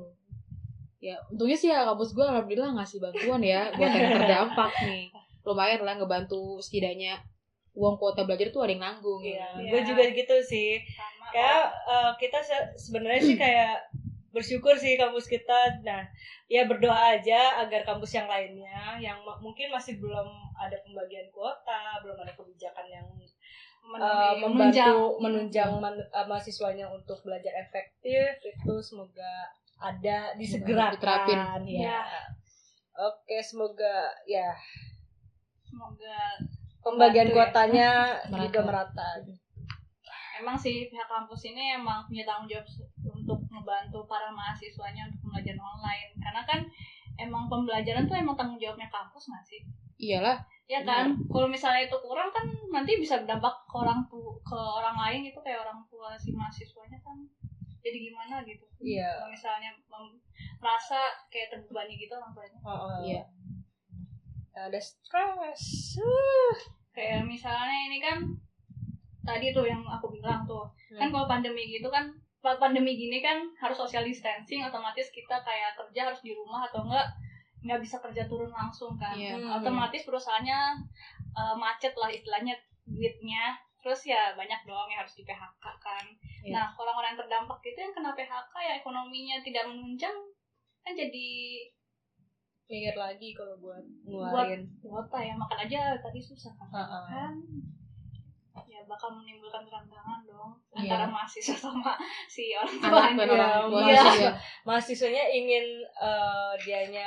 Ya 1.00 1.14
untungnya 1.26 1.56
sih 1.56 1.68
ya 1.68 1.82
kampus 1.84 2.10
gue 2.10 2.20
alhamdulillah 2.22 2.74
ngasih 2.74 2.98
bantuan 2.98 3.40
ya 3.40 3.72
buat 3.72 3.88
yang 3.88 4.12
terdampak 4.14 4.72
nih. 4.84 5.04
Lumayan 5.40 5.80
lah 5.80 5.94
ngebantu 5.94 6.58
setidaknya 6.58 7.16
uang 7.72 7.96
kuota 7.96 8.22
belajar 8.22 8.50
tuh 8.50 8.60
ada 8.60 8.74
yang 8.74 8.82
nanggung. 8.82 9.22
Iya, 9.22 9.46
Iya. 9.56 9.70
gue 9.70 9.80
juga 9.86 10.02
gitu 10.10 10.36
sih. 10.42 10.82
Sama, 10.84 11.24
kayak 11.30 11.62
eh, 11.86 12.10
kita 12.18 12.38
se- 12.40 12.70
sebenarnya 12.76 13.20
sih 13.22 13.36
kayak 13.36 13.88
bersyukur 14.28 14.76
sih 14.76 14.94
kampus 14.94 15.24
kita 15.24 15.80
nah 15.80 16.04
ya 16.46 16.68
berdoa 16.68 17.16
aja 17.16 17.60
agar 17.60 17.80
kampus 17.82 18.12
yang 18.12 18.28
lainnya 18.28 19.00
yang 19.00 19.16
ma- 19.24 19.40
mungkin 19.40 19.72
masih 19.72 19.96
belum 19.96 20.28
ada 20.54 20.76
pembagian 20.84 21.28
kuota 21.32 21.96
belum 22.04 22.16
ada 22.18 22.32
kebijakan 22.32 22.86
yang 22.86 23.06
menunjang. 23.88 24.36
membantu 24.44 25.00
menunjang 25.18 25.70
man- 25.80 25.96
eh, 26.04 26.26
mahasiswanya 26.28 26.92
untuk 26.92 27.16
belajar 27.24 27.56
efektif 27.58 28.36
itu 28.42 28.74
semoga 28.84 29.48
ada 29.80 30.36
disegerakan 30.36 30.92
diterapin. 30.92 31.40
ya 31.64 32.04
oke 32.94 33.36
semoga 33.40 34.12
ya 34.26 34.52
Semoga 35.62 36.16
pembagian 36.80 37.28
ya. 37.28 37.34
kuotanya 37.34 37.88
Merata. 38.28 38.44
juga 38.44 38.60
merata 38.64 39.08
emang 40.38 40.56
sih 40.56 40.86
pihak 40.86 41.04
kampus 41.04 41.44
ini 41.46 41.74
emang 41.74 42.04
punya 42.04 42.24
tanggung 42.24 42.46
jawab 42.46 42.64
untuk 43.28 43.44
membantu 43.52 44.08
para 44.08 44.32
mahasiswanya 44.32 45.04
untuk 45.12 45.28
pembelajaran 45.28 45.60
online. 45.60 46.08
Karena 46.16 46.42
kan 46.48 46.60
emang 47.20 47.44
pembelajaran 47.52 48.08
tuh 48.08 48.16
emang 48.16 48.40
tanggung 48.40 48.56
jawabnya 48.56 48.88
kampus 48.88 49.28
nggak 49.28 49.44
sih? 49.44 49.60
Iyalah, 50.00 50.40
ya 50.64 50.80
kan? 50.80 51.12
Kalau 51.28 51.44
misalnya 51.44 51.84
itu 51.84 51.98
kurang 52.00 52.32
kan 52.32 52.48
nanti 52.72 52.96
bisa 52.96 53.20
berdampak 53.20 53.52
ke 53.68 53.76
orang 53.76 54.00
tu 54.08 54.40
ke 54.40 54.56
orang 54.56 54.96
lain 54.96 55.28
itu 55.28 55.36
kayak 55.44 55.60
orang 55.60 55.84
tua 55.92 56.16
si 56.16 56.32
mahasiswanya 56.32 56.96
kan. 57.04 57.20
Jadi 57.84 58.08
gimana 58.08 58.40
gitu? 58.48 58.64
Iya. 58.80 59.12
Kalau 59.20 59.28
misalnya 59.28 59.70
merasa 60.64 60.98
kayak 61.28 61.52
terbebani 61.52 62.00
gitu 62.00 62.16
orang 62.16 62.32
tuanya. 62.32 62.58
Oh, 62.64 62.72
oh. 62.72 63.00
Iya. 63.04 63.22
ada 64.58 64.80
stres. 64.82 65.94
Kayak 66.90 67.30
misalnya 67.30 67.78
ini 67.86 68.02
kan 68.02 68.18
tadi 69.22 69.54
tuh 69.54 69.68
yang 69.68 69.84
aku 69.84 70.10
bilang 70.16 70.48
tuh. 70.48 70.66
Kan 70.94 71.12
kalau 71.12 71.30
pandemi 71.30 71.68
gitu 71.68 71.86
kan 71.92 72.10
pandemi 72.40 72.94
gini 72.94 73.18
kan 73.18 73.42
harus 73.58 73.74
social 73.76 74.06
distancing 74.06 74.62
otomatis 74.62 75.10
kita 75.10 75.42
kayak 75.42 75.74
kerja 75.74 76.06
harus 76.08 76.22
di 76.22 76.30
rumah 76.32 76.64
atau 76.70 76.86
enggak 76.86 77.06
nggak 77.58 77.82
bisa 77.82 77.98
kerja 77.98 78.30
turun 78.30 78.48
langsung 78.48 78.94
kan 78.94 79.18
Iya. 79.18 79.34
Hmm. 79.34 79.58
otomatis 79.58 80.06
perusahaannya 80.06 80.60
eh, 81.34 81.54
macet 81.58 81.92
lah 81.98 82.06
istilahnya 82.06 82.54
duitnya 82.86 83.58
terus 83.78 84.06
ya 84.06 84.34
banyak 84.34 84.58
dong 84.66 84.86
yang 84.90 85.02
harus 85.02 85.14
di 85.14 85.26
PHK 85.26 85.64
kan 85.78 86.04
Iya. 86.46 86.54
nah 86.54 86.66
orang-orang 86.74 87.14
yang 87.14 87.20
terdampak 87.26 87.58
itu 87.66 87.78
yang 87.78 87.94
kena 87.94 88.14
PHK 88.14 88.54
ya 88.54 88.74
ekonominya 88.78 89.36
tidak 89.42 89.66
menunjang 89.66 90.14
kan 90.14 90.94
kan 90.94 90.94
jadi 90.94 91.28
mikir 92.68 92.96
lagi 92.96 93.32
kalau 93.32 93.56
buat 93.58 93.80
buat 94.04 94.28
ngeluarin 94.28 94.62
kuota 94.84 95.18
ya 95.18 95.32
makan 95.34 95.58
aja 95.64 95.80
tadi 95.98 96.20
susah 96.20 96.52
kan 96.54 96.68
Heeh. 96.68 97.04
kan 97.08 97.32
ya 97.34 97.67
bakal 98.88 99.12
menimbulkan 99.12 99.62
tantangan 99.68 100.24
dong 100.24 100.56
Iya. 100.72 100.96
antara 100.96 101.04
mahasiswa 101.06 101.54
sama 101.54 101.92
si 102.26 102.56
orang 102.56 102.80
anak 102.80 102.90
tuanya. 102.90 103.14
dan 103.20 103.28
orang 103.36 103.68
tua 103.68 103.80
iya. 103.84 104.02
sih, 104.08 104.24
ya. 104.24 104.32
mahasiswanya 104.64 105.24
ingin 105.28 105.64
eh, 105.84 106.52
dianya 106.64 107.06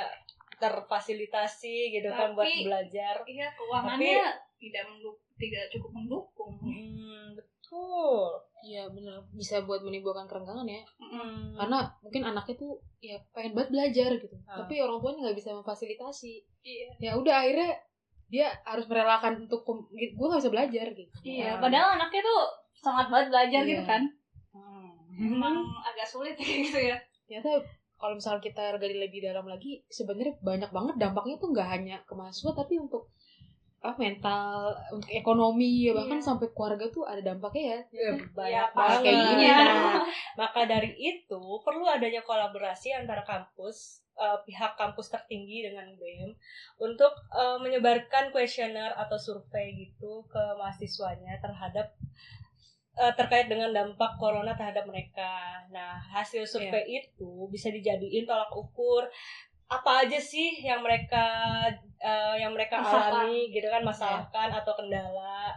terfasilitasi 0.56 1.90
gitu 1.90 2.08
kan 2.08 2.32
buat 2.32 2.46
Tapi- 2.46 2.64
belajar. 2.64 3.14
iya 3.26 3.50
keuangannya 3.52 4.30
tidak 4.56 4.82
menduk 4.86 5.16
tidak 5.34 5.64
cukup 5.74 5.90
mendukung. 5.90 6.54
Hmm, 6.62 7.34
betul. 7.34 8.30
Iya 8.62 8.86
bener. 8.94 9.18
Bisa 9.34 9.66
buat 9.66 9.82
menimbulkan 9.82 10.30
kerenggangan 10.30 10.62
ya. 10.70 10.86
Mm-mm. 11.02 11.58
karena 11.58 11.90
mungkin 11.98 12.22
anaknya 12.22 12.54
tuh 12.54 12.78
ya 13.02 13.18
pengen 13.34 13.58
banget 13.58 13.70
belajar 13.74 14.10
gitu. 14.22 14.36
Ah. 14.46 14.62
tapi 14.62 14.78
orang 14.78 15.02
tuanya 15.02 15.18
nggak 15.26 15.38
bisa 15.42 15.50
memfasilitasi. 15.50 16.46
Iya. 16.62 16.88
Ya 17.02 17.12
udah 17.18 17.42
akhirnya 17.42 17.74
dia 18.32 18.48
harus 18.64 18.88
merelakan 18.88 19.44
untuk 19.44 19.60
gue 19.92 20.16
nggak 20.16 20.40
bisa 20.40 20.48
belajar 20.50 20.86
gitu 20.90 21.12
iya 21.22 21.52
Ah. 21.52 21.60
padahal 21.60 21.88
anaknya 21.94 22.22
tuh 22.22 22.40
sangat 22.74 23.06
banget 23.06 23.28
belajar 23.28 23.60
Iya. 23.60 23.70
gitu 23.70 23.84
kan 23.84 24.02
Hmm. 24.50 25.36
emang 25.36 25.54
agak 25.82 26.04
sulit 26.04 26.32
kayak 26.32 26.48
gitu 26.66 26.80
ya 26.82 26.96
ternyata 27.22 27.60
kalau 27.94 28.16
misalnya 28.16 28.40
kita 28.40 28.74
gali 28.74 28.96
lebih 28.98 29.20
dalam 29.20 29.44
lagi 29.44 29.84
sebenarnya 29.86 30.34
banyak 30.38 30.70
banget 30.70 30.94
dampaknya 30.98 31.36
tuh 31.36 31.48
nggak 31.50 31.68
hanya 31.70 31.96
ke 32.02 32.12
mahasiswa 32.12 32.50
tapi 32.52 32.76
untuk 32.76 33.12
apa 33.78 33.98
mental 33.98 34.70
untuk 34.90 35.10
ekonomi 35.10 35.84
ya 35.84 35.92
bahkan 35.92 36.16
Iya. 36.16 36.24
sampai 36.24 36.48
keluarga 36.50 36.86
tuh 36.88 37.02
ada 37.02 37.18
dampaknya 37.20 37.62
ya 37.62 37.80
Ya, 37.92 38.10
banyak 38.30 38.50
Iya, 38.64 38.72
banget. 38.72 39.00
kayak 39.02 39.18
gini. 39.28 39.44
Nah, 39.44 39.98
maka 40.36 40.60
dari 40.64 40.90
itu 40.94 41.40
perlu 41.60 41.84
adanya 41.84 42.22
kolaborasi 42.22 42.88
antara 42.92 43.22
kampus, 43.22 44.01
eh, 44.18 44.38
pihak 44.44 44.76
kampus 44.76 45.08
tertinggi 45.12 45.68
dengan 45.68 45.88
BEM 45.96 46.30
untuk 46.80 47.12
eh, 47.32 47.58
menyebarkan 47.60 48.32
kuesioner 48.32 48.92
atau 48.96 49.16
survei 49.16 49.72
gitu 49.76 50.24
ke 50.28 50.42
mahasiswanya 50.58 51.38
terhadap 51.40 51.92
eh, 53.00 53.12
terkait 53.16 53.48
dengan 53.48 53.72
dampak 53.72 54.16
corona 54.20 54.52
terhadap 54.52 54.84
mereka. 54.84 55.64
Nah, 55.72 55.96
hasil 56.12 56.44
survei 56.44 57.00
itu 57.00 57.48
bisa 57.48 57.72
dijadiin 57.72 58.28
tolak 58.28 58.52
ukur 58.52 59.08
apa 59.72 60.04
aja 60.04 60.20
sih 60.20 60.60
yang 60.60 60.84
mereka 60.84 61.24
eh, 61.96 62.36
yang 62.44 62.52
mereka 62.52 62.76
Masalahkan. 62.84 63.24
alami 63.24 63.48
gitu 63.48 63.68
kan 63.72 63.80
masalahkan 63.80 64.48
atau 64.52 64.72
kendala 64.76 65.56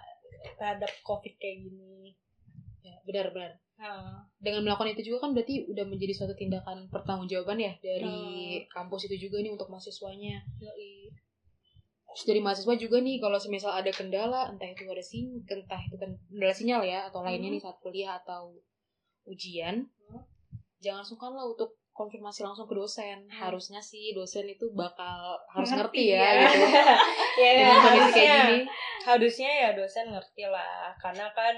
terhadap 0.55 0.88
covid 1.03 1.35
kayak 1.35 1.67
gini. 1.67 1.94
Ya 3.05 3.21
benar-benar. 3.21 3.53
Nah, 3.75 4.24
dengan 4.39 4.63
melakukan 4.63 4.95
itu 4.95 5.12
juga 5.12 5.27
kan 5.27 5.35
berarti 5.35 5.67
udah 5.67 5.85
menjadi 5.85 6.13
suatu 6.15 6.33
tindakan 6.33 6.89
pertanggungjawaban 6.89 7.59
ya 7.59 7.74
dari 7.77 8.17
kampus 8.65 9.05
itu 9.05 9.29
juga 9.29 9.39
nih 9.39 9.51
untuk 9.51 9.69
mahasiswanya. 9.69 10.41
Terus 12.07 12.24
dari 12.24 12.39
mahasiswa 12.39 12.74
juga 12.75 12.97
nih 12.97 13.19
kalau 13.19 13.35
semisal 13.35 13.75
ada 13.75 13.91
kendala 13.91 14.47
entah 14.47 14.65
itu 14.65 14.88
ada 14.88 15.03
sin 15.03 15.43
entah 15.43 15.81
itu 15.83 16.00
kan 16.00 16.15
kendala 16.25 16.55
sinyal 16.55 16.81
ya 16.81 17.12
atau 17.12 17.19
lainnya 17.21 17.51
Hmm. 17.51 17.55
nih 17.59 17.62
saat 17.62 17.77
kuliah 17.77 18.15
atau 18.17 18.55
ujian 19.25 19.83
Hmm. 20.07 20.24
jangan 20.79 21.03
sungkan 21.03 21.35
lah 21.35 21.43
untuk 21.43 21.75
konfirmasi 21.91 22.43
langsung 22.43 22.67
ke 22.67 22.75
dosen. 22.75 23.27
Hmm. 23.27 23.35
harusnya 23.35 23.83
sih 23.83 24.15
dosen 24.15 24.47
itu 24.47 24.71
bakal 24.71 25.35
harus 25.50 25.67
Ngerti 25.67 25.83
ngerti, 25.83 26.15
ya, 26.15 26.24
ya. 26.24 26.47
gitu. 26.47 26.67
Ya, 27.43 27.50
dengan 27.51 27.77
kondisi 27.83 28.12
kayak 28.15 28.31
gini. 28.47 28.59
Harusnya 29.03 29.50
ya 29.51 29.69
dosen 29.75 30.05
ngerti 30.07 30.43
lah 30.47 30.95
karena 30.95 31.27
kan 31.35 31.53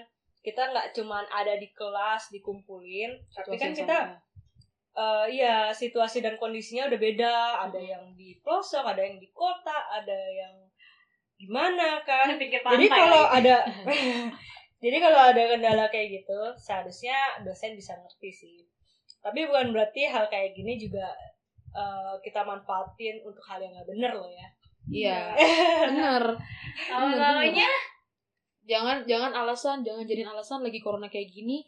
kita 0.48 0.72
nggak 0.72 0.96
cuman 0.96 1.28
ada 1.28 1.60
di 1.60 1.68
kelas 1.76 2.32
dikumpulin 2.32 3.20
tapi 3.36 3.60
kan 3.60 3.76
kita 3.76 3.98
sama. 4.08 4.16
eh 4.96 5.26
iya 5.36 5.76
situasi 5.76 6.24
dan 6.24 6.40
kondisinya 6.40 6.88
udah 6.88 7.00
beda. 7.00 7.36
Ada 7.68 7.76
yang 7.84 8.16
di 8.16 8.40
pelosok 8.40 8.88
ada 8.88 9.04
yang 9.04 9.20
di 9.20 9.28
kota 9.36 9.76
ada 9.92 10.16
yang 10.16 10.56
gimana 11.36 12.00
kan. 12.08 12.40
Jadi 12.40 12.88
kalau 12.88 13.28
lagi. 13.28 13.44
ada 13.44 13.56
jadi 14.84 14.98
kalau 15.04 15.20
ada 15.36 15.42
kendala 15.52 15.86
kayak 15.92 16.24
gitu 16.24 16.40
seharusnya 16.56 17.44
dosen 17.44 17.76
bisa 17.76 18.00
ngerti 18.00 18.32
sih. 18.32 18.58
Tapi 19.20 19.44
bukan 19.52 19.76
berarti 19.76 20.08
hal 20.08 20.32
kayak 20.32 20.56
gini 20.56 20.80
juga 20.80 21.12
eh, 21.76 22.16
kita 22.24 22.48
manfaatin 22.48 23.20
untuk 23.28 23.44
hal 23.44 23.60
yang 23.60 23.76
nggak 23.76 23.90
bener 23.92 24.16
loh 24.16 24.32
ya. 24.32 24.48
Iya. 24.88 25.20
Benar 25.92 26.24
Awal-awalnya 26.88 27.68
jangan 28.68 29.08
jangan 29.08 29.32
alasan 29.32 29.82
jangan 29.82 30.04
jadiin 30.04 30.28
alasan 30.28 30.60
lagi 30.62 30.84
corona 30.84 31.08
kayak 31.08 31.32
gini 31.32 31.64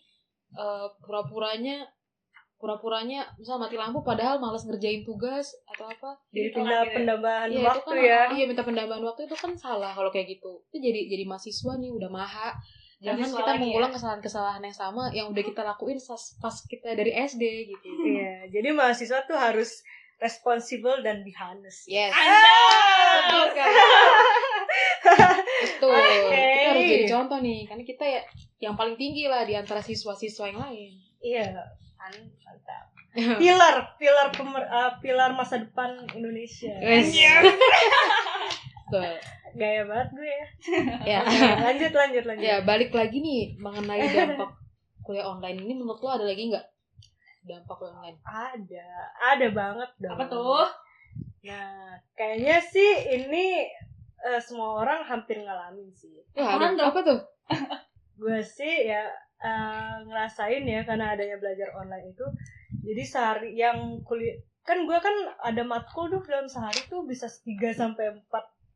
eh, 0.54 0.88
pura-puranya 1.02 1.88
pura-puranya 2.60 3.24
misal 3.40 3.56
mati 3.56 3.80
lampu 3.80 4.04
padahal 4.04 4.36
malas 4.44 4.68
ngerjain 4.68 5.08
tugas 5.08 5.56
atau 5.64 5.88
apa. 5.88 6.20
Jadi 6.36 6.52
pindah 6.52 6.84
gitu 6.92 7.64
ya. 7.64 7.72
waktu 7.72 7.88
kan, 7.88 8.04
ya. 8.04 8.22
iya 8.36 8.44
minta 8.52 8.68
penambahan 8.68 9.00
waktu 9.00 9.32
itu 9.32 9.36
kan 9.40 9.56
salah 9.56 9.96
kalau 9.96 10.12
kayak 10.12 10.28
gitu. 10.36 10.60
Itu 10.68 10.78
jadi 10.84 11.08
jadi 11.08 11.24
mahasiswa 11.24 11.80
nih 11.80 11.92
udah 11.96 12.12
maha. 12.12 12.52
Jangan 13.00 13.32
Mahasiswa 13.32 13.40
kita 13.40 13.52
mengulang 13.64 13.92
ya. 13.92 13.96
kesalahan-kesalahan 13.96 14.62
yang 14.68 14.76
sama 14.76 15.04
yang 15.16 15.32
udah 15.32 15.40
kita 15.40 15.64
lakuin 15.64 16.04
pas, 16.04 16.24
pas 16.44 16.56
kita 16.68 17.00
dari 17.00 17.16
SD 17.16 17.44
gitu. 17.72 17.88
Iya 18.04 18.52
jadi 18.52 18.76
mahasiswa 18.76 19.24
tuh 19.24 19.40
harus 19.40 19.80
responsibel 20.20 21.00
dan 21.00 21.24
be 21.24 21.32
honest. 21.40 21.88
Yes. 21.88 22.12
Betul 22.12 23.56
sekali 23.56 23.76
betul. 25.64 25.96
Oke. 25.96 26.36
kita 26.36 26.70
harus 26.72 26.86
jadi 26.86 27.06
contoh 27.08 27.38
nih 27.40 27.60
karena 27.68 27.84
kita 27.84 28.04
ya 28.06 28.22
yang 28.60 28.76
paling 28.76 28.96
tinggi 29.00 29.26
lah 29.32 29.48
di 29.48 29.56
antara 29.56 29.80
siswa-siswa 29.80 30.46
yang 30.52 30.60
lain. 30.60 30.92
Iya. 31.20 31.46
Kan 32.00 32.14
mantap. 32.44 32.86
Pilar 33.42 33.76
pilar 33.98 34.28
pemer- 34.30 34.70
uh, 34.70 34.92
pilar 35.02 35.34
masa 35.34 35.60
depan 35.60 35.98
Indonesia. 36.14 36.74
Yes. 36.80 37.12
Betul. 38.90 39.18
gaya 39.50 39.82
banget 39.82 40.10
gue 40.14 40.30
ya. 40.30 40.46
Ya. 41.06 41.20
Lanjut 41.58 41.94
lanjut 41.94 42.24
lanjut. 42.26 42.46
Ya 42.46 42.56
balik 42.62 42.94
lagi 42.94 43.18
nih 43.18 43.58
mengenai 43.58 44.06
dampak 44.14 44.54
kuliah 45.02 45.26
online. 45.26 45.58
Ini 45.66 45.74
menurut 45.74 45.98
lo 46.06 46.10
ada 46.14 46.26
lagi 46.26 46.54
nggak 46.54 46.66
dampak 47.50 47.76
kuliah 47.82 47.98
online? 47.98 48.20
Ada. 48.22 48.90
Ada 49.34 49.48
banget 49.50 49.90
dong. 49.98 50.14
Apa 50.14 50.24
tuh? 50.30 50.70
Nah 51.50 51.98
kayaknya 52.14 52.62
sih 52.62 52.92
ini 53.10 53.66
eh, 54.22 54.40
semua 54.40 54.80
orang 54.80 55.00
hampir 55.02 55.38
ngalamin 55.38 55.90
sih 55.92 56.12
ya 56.12 56.24
ada 56.50 56.74
tuh? 56.74 56.86
apa 56.86 57.00
tuh 57.02 57.20
gue 58.20 58.40
sih 58.42 58.88
ya 58.88 59.08
eh, 59.40 59.96
ngerasain 60.04 60.64
ya 60.64 60.84
karena 60.84 61.14
adanya 61.14 61.38
belajar 61.38 61.72
online 61.74 62.10
itu 62.10 62.26
jadi 62.82 63.04
sehari 63.04 63.50
yang 63.54 63.78
kuliah 64.02 64.36
kan 64.62 64.86
gue 64.86 64.96
kan 64.96 65.16
ada 65.42 65.64
matkul 65.64 66.08
tuh 66.08 66.22
dalam 66.24 66.46
sehari 66.46 66.86
tuh 66.86 67.02
bisa 67.02 67.26
3 67.26 67.44
sampai 67.74 68.14
4 68.14 68.22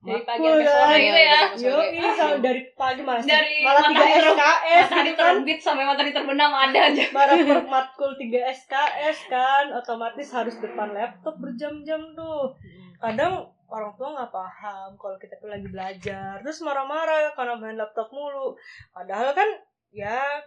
Dari 0.03 0.19
pagi 0.25 0.43
sampai 0.43 0.67
sore 0.67 0.83
kan. 0.83 1.00
gitu 1.00 1.21
ya. 1.21 1.39
Yo, 1.55 1.75
ini 1.88 2.09
sama 2.12 2.35
dari 2.38 2.62
pagi 2.73 3.01
malah 3.01 3.21
Dari 3.21 3.55
malah 3.62 3.81
3 3.81 3.88
matahari 3.88 4.12
ter- 4.12 4.25
SKS 4.25 4.83
matahari 4.83 5.05
gitu 5.05 5.15
kan. 5.15 5.25
terbit 5.29 5.59
sampai 5.62 5.83
matahari 5.85 6.12
terbenam 6.12 6.51
ada 6.51 6.79
aja 6.83 7.03
Malah 7.07 7.35
per 7.39 7.59
matkul 7.71 8.12
3 8.12 8.27
SKS 8.57 9.17
kan 9.29 9.65
otomatis 9.71 10.27
harus 10.27 10.55
depan 10.57 10.91
laptop 10.91 11.35
berjam-jam 11.38 12.01
tuh. 12.12 12.51
Kadang 12.97 13.47
orang 13.70 13.91
tua 13.98 14.10
nggak 14.13 14.32
paham 14.34 14.89
kalau 15.00 15.17
kita 15.17 15.36
tuh 15.39 15.50
lagi 15.50 15.67
belajar 15.67 16.41
terus 16.43 16.60
marah-marah 16.62 17.34
karena 17.34 17.55
main 17.58 17.77
laptop 17.79 18.10
mulu. 18.12 18.53
Padahal 18.91 19.32
kan 19.34 19.50
ya 19.93 20.41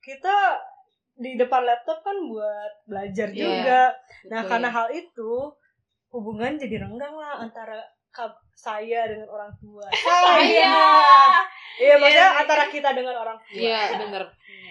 kita 0.00 0.58
di 1.20 1.36
depan 1.36 1.62
laptop 1.68 2.00
kan 2.00 2.16
buat 2.28 2.72
belajar 2.88 3.28
Iya, 3.30 3.36
juga. 3.36 3.82
Nah, 4.32 4.40
Betul 4.44 4.50
karena 4.56 4.68
hal 4.72 4.88
itu 4.96 5.32
hubungan 6.10 6.56
jadi 6.56 6.80
renggang 6.82 7.12
lah 7.14 7.44
antara 7.44 7.84
saya 8.56 9.06
dengan 9.06 9.28
orang 9.30 9.52
tua. 9.62 9.86
Saya. 10.04 10.74
Iya, 11.78 11.94
maksudnya 11.96 12.28
Iya. 12.34 12.40
antara 12.42 12.64
kita 12.68 12.90
dengan 12.92 13.14
orang 13.16 13.38
tua. 13.38 13.56
iya 13.56 13.96
bener 13.96 14.24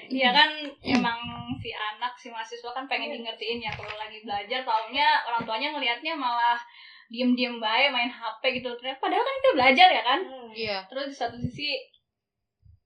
Iya 0.09 0.29
kan 0.33 0.49
emang 0.81 1.19
si 1.61 1.69
anak 1.69 2.17
si 2.17 2.33
mahasiswa 2.33 2.71
kan 2.73 2.89
pengen 2.89 3.13
di 3.13 3.21
ngertiin 3.21 3.61
ya 3.61 3.69
kalau 3.69 3.93
lagi 3.93 4.25
belajar 4.25 4.65
taunya 4.65 5.21
orang 5.27 5.45
tuanya 5.45 5.69
ngelihatnya 5.69 6.17
malah 6.17 6.57
diem-diem 7.09 7.57
baik 7.57 7.89
main 7.89 8.07
HP 8.07 8.41
gitu 8.55 8.69
Ternyata- 8.71 9.01
padahal 9.01 9.21
kan 9.21 9.35
kita 9.35 9.51
belajar 9.53 9.87
ya 9.89 10.03
kan 10.03 10.19
Hmm. 10.21 10.49
iya 10.51 10.77
terus 10.85 11.09
di 11.09 11.15
satu 11.15 11.35
sisi 11.35 11.73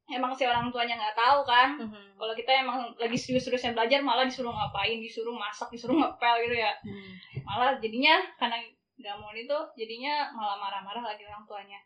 emang 0.05 0.31
si 0.31 0.43
orang 0.43 0.67
tuanya 0.67 0.95
nggak 0.95 1.13
tahu 1.13 1.43
kan 1.43 1.75
Mhm. 1.75 2.15
kalau 2.15 2.33
kita 2.33 2.51
emang 2.57 2.91
lagi 2.95 3.15
serius-seriusnya 3.15 3.71
belajar 3.71 3.99
malah 3.99 4.23
disuruh 4.23 4.49
ngapain 4.49 4.97
disuruh 4.97 5.31
masak 5.33 5.67
disuruh 5.69 5.95
ngepel 5.95 6.35
gitu 6.41 6.55
ya 6.57 6.71
Mhm. 6.81 7.11
malah 7.43 7.75
jadinya 7.77 8.15
karena 8.33 8.59
nggak 8.93 9.15
mau 9.17 9.31
itu 9.31 9.57
jadinya 9.75 10.31
malah 10.31 10.55
marah-marah 10.57 11.03
lagi 11.05 11.23
orang 11.23 11.43
tuanya 11.43 11.79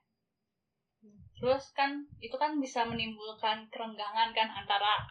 terus 1.34 1.70
kan 1.72 1.94
itu 2.18 2.34
kan 2.34 2.58
bisa 2.58 2.82
menimbulkan 2.82 3.70
kerenggangan 3.70 4.34
kan 4.34 4.50
antara 4.52 5.06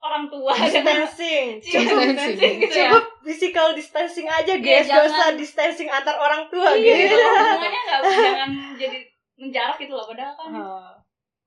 orang 0.00 0.24
tua 0.26 0.52
distancing 0.54 1.58
Iya, 1.64 1.80
Distancing. 1.80 2.54
gitu 2.60 2.70
ya. 2.72 2.88
cukup 2.88 3.04
physical 3.20 3.66
distancing 3.72 4.24
aja 4.24 4.52
Iya, 4.52 4.58
guys 4.58 4.84
gak 4.84 4.88
jangan- 4.88 5.10
usah 5.10 5.28
distancing 5.34 5.88
antar 5.88 6.14
orang 6.14 6.46
tua 6.46 6.70
Iya, 6.70 6.82
gitu 6.94 7.04
gitu. 7.08 7.16
hubungannya 7.18 7.80
nggak 7.82 8.00
jangan 8.06 8.50
jadi 8.76 8.98
menjarak 9.36 9.76
gitu 9.76 9.92
loh 9.92 10.06
padahal 10.06 10.34
kan 10.34 10.50
Ah, 10.52 10.90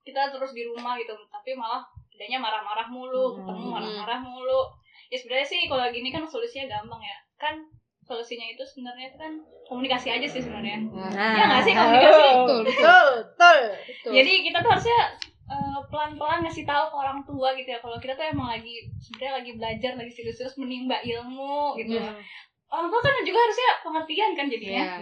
kita 0.02 0.22
terus 0.30 0.52
di 0.52 0.64
rumah 0.64 0.96
gitu 0.96 1.14
tapi 1.26 1.54
malah 1.54 1.84
adanya 2.12 2.38
marah-marah 2.40 2.88
mulu 2.88 3.26
Hmm. 3.32 3.36
ketemu 3.42 3.66
marah-marah 3.70 4.20
mulu 4.22 4.62
ya 5.08 5.16
sebenarnya 5.16 5.48
sih 5.48 5.62
kalau 5.66 5.88
gini 5.88 6.10
kan 6.10 6.24
solusinya 6.24 6.68
gampang 6.70 7.00
ya 7.00 7.18
kan 7.36 7.56
solusinya 8.02 8.46
itu 8.46 8.62
sebenarnya 8.62 9.08
itu 9.08 9.18
kan 9.18 9.34
komunikasi 9.64 10.08
aja 10.12 10.28
sih 10.28 10.40
sebenarnya 10.40 10.84
Nah, 10.86 11.08
Iya 11.32 11.44
nggak 11.48 11.64
sih, 11.64 11.74
komunikasi? 11.74 12.12
betul, 12.12 12.36
betul, 12.36 12.62
betul 12.66 13.08
betul 13.16 13.58
betul. 13.88 14.12
jadi 14.12 14.32
kita 14.44 14.58
tuh 14.60 14.70
harusnya 14.70 15.00
eh, 15.52 15.80
pelan-pelan 15.92 16.40
ngasih 16.42 16.64
tahu 16.64 16.84
ke 16.88 16.96
orang 16.96 17.20
tua 17.22 17.52
gitu 17.54 17.68
ya 17.68 17.80
kalau 17.80 18.00
kita 18.00 18.16
tuh 18.16 18.24
emang 18.26 18.48
lagi 18.50 18.88
sebenarnya 18.98 19.34
lagi 19.44 19.52
belajar 19.54 19.92
lagi 20.00 20.12
serius-serius 20.12 20.56
menimba 20.56 20.98
ilmu 21.04 21.76
gitu 21.76 22.00
Iya. 22.00 22.16
orang 22.72 22.88
tua 22.88 23.02
kan 23.04 23.14
juga 23.22 23.40
harusnya 23.40 23.70
pengertian 23.84 24.32
kan 24.32 24.46
jadinya 24.48 24.82
ya, 24.82 24.96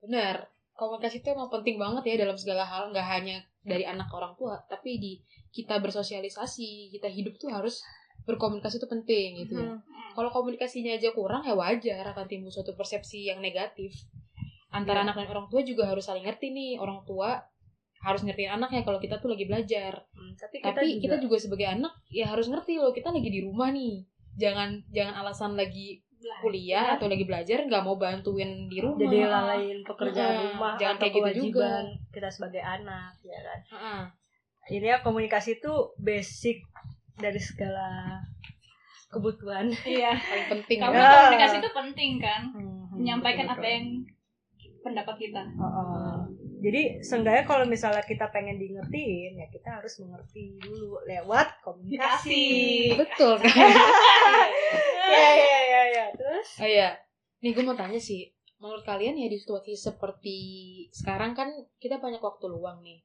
benar. 0.00 0.36
Komunikasi 0.74 1.22
itu 1.22 1.28
emang 1.30 1.46
penting 1.46 1.78
banget 1.78 2.02
ya 2.02 2.14
dalam 2.18 2.34
segala 2.34 2.66
hal, 2.66 2.90
nggak 2.90 3.06
hanya 3.06 3.38
dari 3.62 3.86
anak 3.86 4.10
ke 4.10 4.14
orang 4.16 4.34
tua, 4.34 4.58
tapi 4.66 4.98
di 4.98 5.12
kita 5.54 5.78
bersosialisasi, 5.78 6.90
kita 6.90 7.06
hidup 7.06 7.38
tuh 7.38 7.46
harus 7.46 7.78
berkomunikasi 8.26 8.82
itu 8.82 8.88
penting 8.90 9.28
gitu. 9.38 9.54
ya. 9.54 9.70
Hmm. 9.70 9.78
Kalau 10.14 10.34
komunikasinya 10.34 10.98
aja 10.98 11.14
kurang 11.14 11.46
ya 11.46 11.54
wajar 11.54 12.02
akan 12.10 12.26
timbul 12.26 12.50
suatu 12.50 12.74
persepsi 12.74 13.30
yang 13.30 13.38
negatif. 13.38 13.94
Antara 14.74 15.06
Iya. 15.06 15.06
anak 15.06 15.14
dan 15.22 15.28
orang 15.30 15.46
tua 15.46 15.62
juga 15.62 15.86
harus 15.86 16.02
saling 16.02 16.26
ngerti 16.26 16.50
nih. 16.50 16.82
Orang 16.82 17.06
tua 17.06 17.38
harus 18.04 18.20
ngertiin 18.20 18.52
anaknya 18.60 18.84
kalau 18.84 19.00
kita 19.00 19.16
tuh 19.16 19.32
lagi 19.32 19.48
belajar. 19.48 20.04
Hmm, 20.12 20.36
tapi 20.36 20.60
kita 20.60 20.76
Tapi 20.76 20.86
juga, 20.92 21.00
kita 21.00 21.16
juga 21.24 21.36
sebagai 21.40 21.66
anak 21.72 21.92
ya 22.12 22.28
harus 22.28 22.46
ngerti 22.52 22.76
loh 22.76 22.92
kita 22.92 23.08
lagi 23.08 23.30
di 23.32 23.40
rumah 23.40 23.72
nih. 23.72 24.04
Jangan 24.36 24.84
jangan 24.92 25.14
alasan 25.24 25.56
lagi 25.56 26.04
kuliah 26.40 26.96
atau 26.96 27.06
lagi 27.08 27.24
belajar 27.28 27.68
nggak 27.68 27.84
mau 27.84 28.00
bantuin 28.00 28.68
di 28.68 28.80
rumah. 28.80 29.00
jadi 29.00 29.18
lalaiin 29.28 29.78
pekerjaan 29.84 30.32
Heeh, 30.32 30.44
rumah 30.56 30.72
jangan 30.80 30.96
atau 30.96 31.04
kayak 31.04 31.12
gitu 31.12 31.20
kewajiban 31.20 31.84
kita 32.16 32.28
sebagai 32.32 32.62
anak 32.64 33.12
ya 33.20 33.38
kan 33.44 33.60
Heeh. 33.68 34.00
ini 34.80 34.86
ya 34.88 34.96
komunikasi 35.04 35.60
itu 35.60 35.72
basic 36.00 36.64
dari 37.20 37.40
segala 37.40 38.20
kebutuhan 39.12 39.68
iya 39.84 40.16
paling 40.32 40.48
penting 40.48 40.78
karena 40.80 40.96
ya. 40.96 41.04
Ya. 41.04 41.12
komunikasi 41.28 41.56
itu 41.60 41.70
penting 41.76 42.10
kan 42.18 42.42
menyampaikan 42.94 43.46
Betul, 43.52 43.56
apa 43.60 43.66
yang 43.68 43.86
pendapat 44.80 45.14
kita 45.20 45.42
Heeh. 45.44 46.13
Jadi 46.64 47.04
seenggaknya 47.04 47.44
kalau 47.44 47.68
misalnya 47.68 48.00
kita 48.00 48.32
pengen 48.32 48.56
di 48.56 48.72
ngertiin 48.72 49.36
ya 49.36 49.46
kita 49.52 49.84
harus 49.84 50.00
mengerti 50.00 50.56
dulu 50.64 50.96
lewat 51.04 51.60
komunikasi. 51.60 52.96
Betul 52.96 53.36
kan? 53.36 53.52
ya 55.12 55.28
ya 55.36 55.60
ya 55.60 55.82
ya. 55.92 56.04
Terus? 56.16 56.48
Oh 56.64 56.68
iya. 56.68 56.96
Nih 57.44 57.52
gue 57.52 57.60
mau 57.60 57.76
tanya 57.76 58.00
sih. 58.00 58.32
Menurut 58.56 58.80
kalian 58.80 59.20
ya 59.20 59.28
di 59.28 59.36
situasi 59.36 59.76
seperti 59.76 60.38
sekarang 60.88 61.36
kan 61.36 61.52
kita 61.76 62.00
banyak 62.00 62.24
waktu 62.24 62.48
luang 62.48 62.80
nih. 62.80 63.04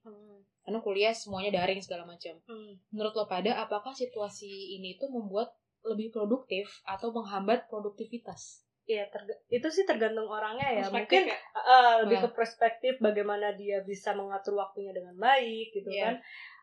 Karena 0.63 0.79
kuliah 0.79 1.11
semuanya 1.11 1.59
daring 1.59 1.83
segala 1.83 2.07
macam. 2.07 2.39
Hmm. 2.47 2.79
Menurut 2.95 3.11
lo 3.11 3.27
pada 3.27 3.59
apakah 3.59 3.91
situasi 3.91 4.79
ini 4.79 4.95
tuh 4.95 5.11
membuat 5.11 5.51
lebih 5.83 6.15
produktif 6.15 6.79
atau 6.87 7.11
menghambat 7.11 7.67
produktivitas? 7.67 8.68
Iya, 8.89 9.05
terga- 9.07 9.37
itu 9.47 9.67
sih 9.69 9.85
tergantung 9.85 10.25
orangnya 10.25 10.65
ya. 10.65 10.81
Perspektif 10.81 10.97
Mungkin 11.21 11.23
ya. 11.29 11.37
uh, 11.53 11.93
lebih 12.01 12.17
Nah. 12.17 12.23
ke 12.25 12.29
perspektif 12.33 12.93
bagaimana 12.97 13.53
dia 13.53 13.85
bisa 13.85 14.17
mengatur 14.17 14.57
waktunya 14.57 14.89
dengan 14.89 15.13
baik 15.13 15.69
gitu 15.71 15.85
Iya. 15.87 16.03
kan. 16.03 16.15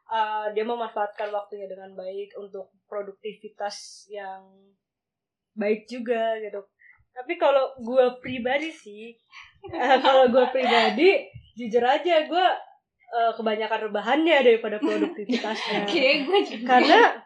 Uh, 0.07 0.47
dia 0.51 0.63
memanfaatkan 0.63 1.31
waktunya 1.31 1.67
dengan 1.67 1.95
baik 1.95 2.35
untuk 2.35 2.75
produktivitas 2.87 4.07
yang 4.09 4.43
baik 5.53 5.87
juga 5.87 6.35
gitu. 6.37 6.67
Tapi 7.11 7.39
kalau 7.39 7.79
gue 7.79 8.07
pribadi 8.19 8.69
sih, 8.69 9.15
uh, 9.69 9.99
kalau 9.99 10.27
gue 10.27 10.47
pribadi 10.51 11.31
jujur 11.55 11.81
aja 11.81 12.27
gue 12.27 12.47
uh, 13.09 13.33
kebanyakan 13.33 13.87
rebahannya 13.87 14.43
daripada 14.43 14.77
produktivitasnya. 14.79 15.87
Karena 16.71 17.23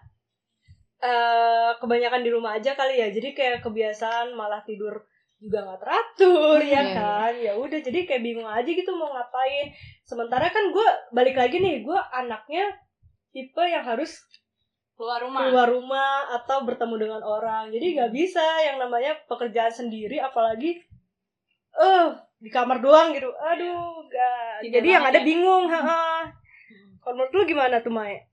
eh 1.01 1.71
kebanyakan 1.81 2.21
di 2.21 2.31
rumah 2.31 2.57
aja 2.57 2.77
kali 2.77 3.01
ya. 3.01 3.09
Jadi 3.09 3.33
kayak 3.33 3.65
kebiasaan 3.65 4.37
malah 4.37 4.61
tidur 4.63 5.01
juga 5.41 5.65
nggak 5.65 5.81
teratur 5.81 6.61
ya 6.61 6.69
Iya, 6.69 6.83
kan. 6.93 7.33
Ya 7.41 7.53
udah 7.57 7.81
jadi 7.81 8.05
kayak 8.05 8.21
bingung 8.21 8.45
aja 8.45 8.69
gitu 8.69 8.93
mau 8.93 9.09
ngapain. 9.09 9.73
Sementara 10.05 10.53
kan 10.53 10.69
gue 10.69 10.89
balik 11.11 11.41
lagi 11.41 11.57
nih, 11.57 11.81
gue 11.81 11.99
anaknya 12.13 12.77
tipe 13.33 13.63
yang 13.65 13.81
harus 13.81 14.21
keluar 15.01 15.25
rumah. 15.25 15.41
keluar 15.49 15.69
rumah 15.73 16.13
atau 16.37 16.69
bertemu 16.69 16.95
dengan 17.01 17.23
orang. 17.25 17.73
Jadi 17.73 17.97
nggak 17.97 18.13
bisa 18.13 18.45
yang 18.61 18.77
namanya 18.77 19.17
pekerjaan 19.25 19.73
sendiri 19.73 20.21
apalagi 20.21 20.77
eh 21.73 22.07
di 22.37 22.53
kamar 22.53 22.85
doang 22.85 23.17
gitu. 23.17 23.33
Aduh, 23.33 24.05
gak. 24.09 24.61
Tidak 24.61 24.77
Jadi 24.77 24.89
yang 24.93 25.05
ada 25.05 25.17
bahagia. 25.17 25.29
bingung, 25.29 25.65
ha 25.69 26.25
Kalau 27.01 27.15
menurut 27.17 27.33
lu 27.33 27.43
gimana 27.49 27.81
tuh, 27.81 27.93
Mae? 27.93 28.29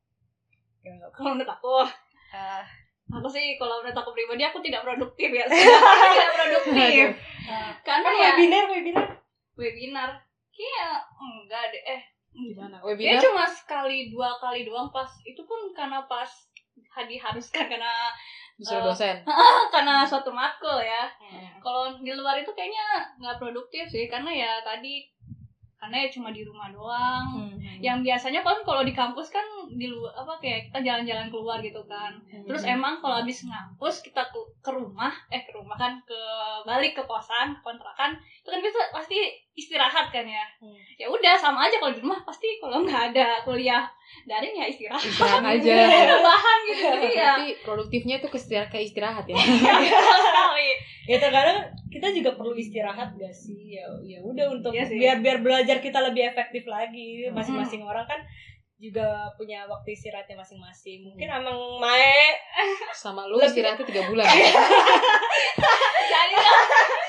Kalau 1.15 1.36
menurut 1.36 1.47
aku, 1.47 1.88
Ah, 2.34 2.63
aku 3.08 3.28
sih 3.28 3.56
kalau 3.56 3.80
menurut 3.80 3.96
aku 3.96 4.12
pribadi 4.12 4.44
aku 4.44 4.60
tidak 4.60 4.84
produktif 4.84 5.30
ya. 5.32 5.46
tidak 5.52 6.32
produktif. 6.36 7.06
Karena 7.84 8.04
kan 8.04 8.13
ya 8.16 8.30
webinar, 8.36 8.63
webinar. 8.68 9.06
webinar. 9.56 10.10
Kayak 10.52 10.98
enggak 11.18 11.63
deh. 11.72 11.84
Eh, 11.88 12.02
Gimana? 12.38 12.78
Ya 12.78 12.86
Webinar? 12.86 13.22
cuma 13.24 13.44
sekali 13.50 14.13
dua 14.13 14.30
kali 14.38 14.62
doang 14.62 14.94
pas 14.94 15.10
itu 15.26 15.42
pun 15.42 15.74
karena 15.74 16.06
pas 16.06 16.30
diharuskan 16.98 17.66
karena 17.66 18.13
Disuruh 18.58 18.82
Eh, 18.82 18.86
dosen. 18.90 19.16
karena 19.74 20.02
suatu 20.02 20.34
matkul 20.34 20.82
ya. 20.82 21.06
Hmm. 21.22 21.62
Kalau 21.62 21.94
di 22.02 22.10
luar 22.13 22.42
itu 22.42 22.50
kayaknya 22.58 23.06
nggak 23.22 23.38
produktif 23.38 23.86
sih 23.86 24.10
karena 24.10 24.34
ya 24.34 24.52
tadi 24.66 25.06
karena 25.78 25.96
ya 26.04 26.10
cuma 26.10 26.34
di 26.34 26.42
rumah 26.42 26.74
doang. 26.74 27.54
Yang 27.78 28.10
biasanya 28.10 28.42
kan 28.42 28.58
kalau 28.66 28.82
di 28.82 28.94
kampus 28.98 29.30
kan 29.30 29.46
di 29.70 29.86
luar 29.86 30.10
apa 30.18 30.42
kayak 30.42 30.74
kita 30.74 30.82
jalan-jalan 30.82 31.30
keluar 31.30 31.62
gitu 31.62 31.82
kan. 31.86 32.18
Terus 32.26 32.66
emang 32.66 32.98
kalau 32.98 33.22
habis 33.22 33.46
ngampus 33.46 34.02
kita 34.02 34.26
ke, 34.34 34.40
ke 34.66 34.72
rumah, 34.74 35.13
eh 35.30 35.46
ke 35.46 35.54
rumah 35.54 35.78
kan 35.78 36.02
ke 36.02 36.22
balik 36.66 36.98
ke 36.98 37.04
kosan, 37.06 37.54
ke 37.54 37.62
kontrakan, 37.62 38.18
itu 38.18 38.50
kan 38.50 38.60
kita 38.60 38.80
pasti 38.90 39.18
istirahat 39.54 40.10
kan 40.10 40.26
ya. 40.26 40.46
Hmm. 40.58 40.74
Ya 40.98 41.06
udah 41.10 41.38
sama 41.38 41.70
aja 41.70 41.78
kalau 41.78 41.94
di 41.94 42.02
rumah 42.02 42.22
pasti 42.26 42.58
kalau 42.58 42.82
nggak 42.82 43.13
ada 43.13 43.46
kuliah 43.46 43.86
daring 44.26 44.58
ya 44.58 44.66
istirahat. 44.66 45.02
Istirahat 45.02 45.46
aja. 45.62 45.78
Bahan 46.26 46.58
gitu 46.66 46.82
jadi 46.90 47.10
ya. 47.13 47.32
Berarti 47.38 47.50
produktifnya 47.62 48.16
tuh 48.18 48.30
ke 48.34 48.38
istirahat, 48.42 48.70
ke 48.74 48.82
istirahat 48.82 49.26
ya. 49.30 49.38
sekali. 50.26 50.70
ya 51.06 51.18
terkadang 51.22 51.60
kita 51.88 52.08
juga 52.12 52.32
perlu 52.34 52.54
istirahat 52.54 53.13
gak 53.13 53.32
sih 53.32 53.73
ya 53.73 53.88
ya 54.02 54.19
udah 54.19 54.45
untuk 54.52 54.71
Iya 54.71 54.84
sih. 54.84 54.97
biar 54.97 55.17
biar 55.17 55.38
belajar 55.39 55.78
kita 55.78 56.00
lebih 56.02 56.23
efektif 56.26 56.63
lagi 56.65 57.28
masing-masing 57.30 57.82
orang 57.82 58.04
kan 58.04 58.19
juga 58.76 59.08
punya 59.34 59.65
waktu 59.65 59.89
istirahatnya 59.91 60.36
masing-masing 60.36 61.02
mungkin 61.04 61.26
emang 61.26 61.58
Mae 61.78 62.38
Sama 62.91 63.26
lu 63.26 63.36
Lebih- 63.36 63.50
istirahatnya 63.52 63.86
tiga 63.86 64.04
bulan. 64.06 64.28
Jadi 66.08 66.36
kan 66.36 66.60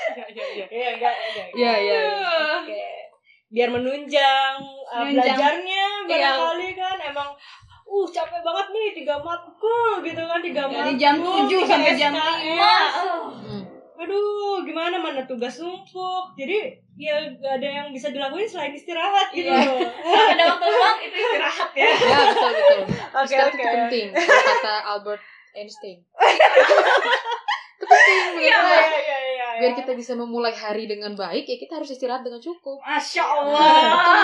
Iya, 0.09 0.25
iya, 0.27 0.45
iya. 0.49 0.65
ya 0.67 0.89
enggak 0.91 1.13
enggak 1.13 1.47
Iya, 1.53 1.73
iya. 1.79 1.99
Oke. 2.57 2.81
biar 3.49 3.69
menunjang 3.71 4.57
uh, 4.87 5.03
belajarnya 5.03 5.85
Iya. 6.05 6.31
barangkali 6.31 6.69
kan 6.71 6.97
emang 7.03 7.29
uh 7.83 8.05
capek 8.07 8.37
banget 8.39 8.67
nih 8.69 8.87
tiga 8.95 9.15
matkul 9.19 9.97
gitu 9.99 10.21
kan 10.21 10.37
tiga 10.39 10.61
dari 10.63 10.93
matkul 10.93 10.93
jam 10.95 11.15
7 11.17 11.45
tiga 11.47 11.65
sampai 11.65 11.93
jam 11.95 12.13
SKS. 12.13 12.85
5. 13.99 14.01
Aduh 14.01 14.23
gimana 14.61 14.95
mana 14.95 15.21
tugas 15.21 15.59
numpuk 15.59 16.31
jadi 16.33 16.71
ya 16.95 17.19
gak 17.33 17.59
ada 17.59 17.67
yang 17.69 17.87
bisa 17.89 18.09
dilakuin 18.09 18.43
selain 18.43 18.71
istirahat 18.71 19.27
gitu 19.29 19.45
Iya. 19.45 19.59
loh 19.65 19.83
Kalau 20.05 20.25
ada 20.29 20.43
waktu 20.49 20.65
luang 20.69 20.97
itu 21.01 21.17
istirahat 21.17 21.69
ya. 21.73 21.89
Ya, 22.05 22.17
betul, 22.25 22.51
betul. 22.53 22.81
oke 23.11 23.23
Istirahat 23.25 23.49
oke 23.49 23.57
itu 23.57 23.69
penting. 23.69 24.07
Kata 24.15 24.73
Albert 24.87 25.21
Einstein. 25.51 25.97
itu 27.75 27.85
penting 27.85 28.17
menurut 28.29 28.43
iya 28.43 28.59
iya 28.59 28.99
iya 28.99 29.17
iya 29.25 29.47
Biar 29.59 29.73
kita 29.73 29.91
bisa 29.91 30.13
memulai 30.13 30.51
hari 30.53 30.83
dengan 30.85 31.11
baik, 31.13 31.43
ya 31.43 31.57
kita 31.57 31.73
harus 31.75 31.89
istirahat 31.89 32.21
dengan 32.21 32.39
cukup. 32.39 32.79
Masya 32.79 33.19
Betul, 33.19 33.39
Allah. 33.51 33.67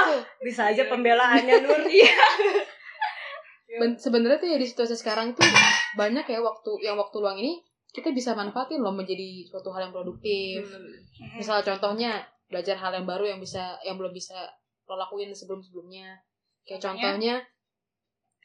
betul. 0.07 0.19
bisa 0.41 0.61
aja 0.65 0.83
pembelaannya 0.85 1.55
Nur 1.61 1.83
Iya. 1.83 2.15
Ben- 3.75 3.97
Sebenarnya 3.97 4.38
tuh 4.38 4.47
ya 4.47 4.55
di 4.55 4.63
situasi 4.63 4.95
sekarang 4.95 5.35
tuh 5.35 5.43
banyak 5.93 6.23
ya 6.23 6.39
waktu 6.39 6.71
yang 6.81 6.95
waktu 6.95 7.17
luang 7.17 7.35
ini 7.35 7.59
kita 7.95 8.12
bisa 8.12 8.36
manfaatin 8.36 8.77
loh 8.77 8.91
menjadi 8.91 9.23
suatu 9.45 9.71
hal 9.71 9.88
yang 9.88 9.93
produktif. 9.95 10.67
Misal 11.34 11.63
contohnya 11.63 12.19
belajar 12.45 12.75
hal 12.75 12.91
yang 12.91 13.03
baru 13.03 13.25
yang 13.25 13.39
bisa 13.39 13.79
yang 13.81 13.95
belum 13.95 14.12
bisa 14.12 14.36
lo 14.86 14.95
lakuin 14.95 15.31
sebelum-sebelumnya. 15.31 16.19
Kayak 16.62 16.84
Contohnya? 16.84 17.01
contohnya 17.08 17.36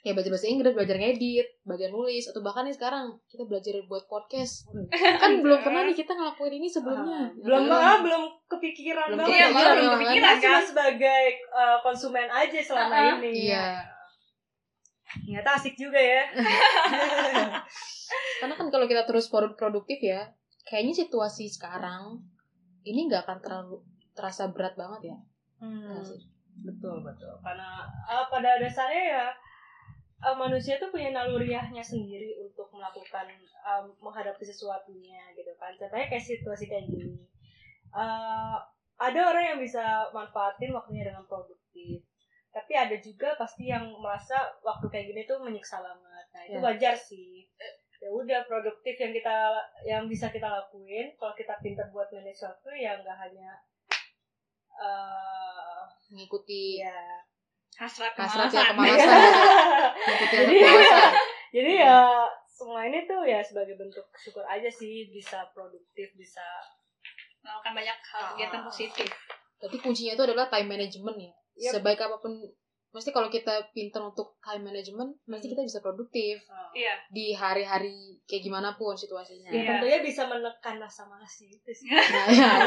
ya 0.01 0.17
belajar 0.17 0.33
bahasa 0.33 0.49
Inggris, 0.49 0.73
belajar 0.73 0.97
ngedit, 0.97 1.45
belajar 1.61 1.89
nulis 1.91 2.25
atau 2.25 2.41
bahkan 2.41 2.65
nih 2.65 2.73
sekarang 2.73 3.13
kita 3.27 3.45
belajar 3.45 3.77
buat 3.85 4.07
podcast. 4.07 4.65
Kan 4.95 5.45
belum 5.45 5.61
pernah 5.61 5.85
nih 5.85 5.97
kita 6.01 6.15
ngelakuin 6.15 6.55
ini 6.57 6.65
sebelumnya. 6.67 7.29
belum 7.37 7.69
Belum. 7.69 7.77
ah, 7.77 7.99
belum 8.01 8.23
kepikiran 8.47 9.07
Belum 9.11 9.19
banget 9.21 9.35
Iya, 9.35 9.45
kepikiran, 9.45 9.69
belum 9.69 9.85
malah. 9.85 9.93
kepikiran 9.99 10.17
kita 10.33 10.41
cuma 10.41 10.55
kan. 10.55 10.63
sebagai 10.65 11.23
uh, 11.51 11.77
konsumen 11.81 12.29
aja 12.31 12.59
selama 12.63 12.95
Uh-uh. 12.95 13.17
ini 13.19 13.31
Iya. 13.51 13.67
Ternyata 15.11 15.59
asik 15.59 15.75
juga 15.75 15.99
ya 15.99 16.25
Karena 18.41 18.55
kan 18.57 18.69
kalau 18.73 18.87
kita 18.89 19.05
terus 19.05 19.29
pro- 19.31 19.55
produktif 19.55 20.01
ya, 20.01 20.33
kayaknya 20.67 21.07
situasi 21.07 21.47
sekarang 21.47 22.25
ini 22.83 23.07
nggak 23.07 23.29
akan 23.29 23.39
terlalu 23.39 23.85
terasa 24.17 24.49
berat 24.51 24.75
banget 24.75 25.15
ya. 25.15 25.19
Hmm. 25.61 26.01
Betul 26.61 27.01
betul 27.05 27.33
karena 27.41 27.89
uh, 28.05 28.27
pada 28.29 28.61
dasarnya 28.61 29.05
ya 29.17 29.27
uh, 30.25 30.37
manusia 30.37 30.77
tuh 30.77 30.93
punya 30.93 31.13
naluriahnya 31.13 31.81
sendiri 31.81 32.37
untuk 32.41 32.69
melakukan 32.73 33.29
um, 33.65 33.93
menghadapi 34.01 34.45
sesuatunya 34.45 35.33
gitu 35.37 35.53
kan 35.57 35.73
contohnya 35.81 36.07
kayak 36.13 36.25
situasi 36.25 36.69
kayak 36.69 36.89
gini 36.89 37.17
uh, 37.97 38.61
ada 39.01 39.21
orang 39.33 39.57
yang 39.57 39.59
bisa 39.61 40.13
manfaatin 40.13 40.77
waktunya 40.77 41.09
dengan 41.09 41.25
produktif 41.25 41.60
tapi 42.51 42.73
ada 42.75 42.97
juga 42.97 43.35
pasti 43.35 43.67
yang 43.67 43.87
merasa 43.97 44.35
waktu 44.61 44.87
kayak 44.87 45.07
gini 45.07 45.23
tuh 45.25 45.39
menyiksa 45.39 45.79
banget. 45.79 46.27
Nah 46.31 46.43
itu 46.45 46.59
Ya. 46.59 46.63
wajar 46.63 46.95
sih. 46.95 47.47
Ya 48.01 48.09
udah 48.09 48.43
produktif 48.45 48.97
yang 48.97 49.13
kita 49.13 49.37
yang 49.85 50.03
bisa 50.05 50.29
kita 50.29 50.49
lakuin 50.49 51.13
kalau 51.15 51.31
kita 51.33 51.55
pintar 51.61 51.87
buat 51.91 52.09
manage 52.11 52.41
waktu 52.41 52.71
ya 52.81 52.97
nggak 52.97 53.19
hanya 53.19 53.51
uh, 54.73 55.85
mengikuti 56.09 56.81
ya 56.81 56.97
hasrat 57.77 58.13
hasrat 58.15 58.49
kemalasan 58.49 58.57
ya 58.57 58.73
kemalasan 58.73 59.19
Jadi- 60.33 60.61
kemalasan 60.61 61.13
Jadi 61.51 61.73
ya 61.83 61.99
semua 62.47 62.87
ini 62.87 63.11
tuh 63.11 63.27
ya 63.27 63.43
sebagai 63.43 63.75
bentuk 63.75 64.07
syukur 64.15 64.47
aja 64.47 64.71
sih 64.71 65.11
bisa 65.11 65.43
produktif, 65.51 66.15
bisa 66.15 66.47
melakukan 67.43 67.75
banyak 67.75 67.99
hal 68.07 68.23
kegiatan 68.33 68.63
Ah. 68.63 68.67
positif. 68.71 69.11
Berarti 69.59 69.77
kuncinya 69.83 70.15
itu 70.15 70.23
adalah 70.23 70.47
time 70.47 70.71
management 70.71 71.19
ya. 71.19 71.35
Yep. 71.61 71.73
Sebaik 71.77 72.01
apa 72.01 72.17
pun, 72.17 72.33
mesti 72.91 73.11
kalau 73.11 73.29
kita 73.29 73.53
pintar 73.71 74.01
untuk 74.01 74.41
time 74.41 74.65
management, 74.65 75.13
pasti 75.23 75.47
Hmm. 75.47 75.53
kita 75.53 75.63
bisa 75.63 75.79
produktif 75.79 76.41
uh, 76.47 76.67
iya 76.73 76.97
di 77.07 77.31
hari-hari 77.33 77.95
kayak 78.25 78.43
gimana 78.43 78.75
pun 78.75 78.95
situasinya. 78.95 79.47
ya 79.47 79.55
Iya. 79.55 79.69
tentunya 79.71 79.99
bisa 80.01 80.25
menekan 80.25 80.77
rasa 80.77 81.05
malas 81.05 81.29
sih 81.31 81.47
itu 81.49 81.71
sih. 81.71 81.87
Nah, 81.87 82.27
ya. 82.27 82.51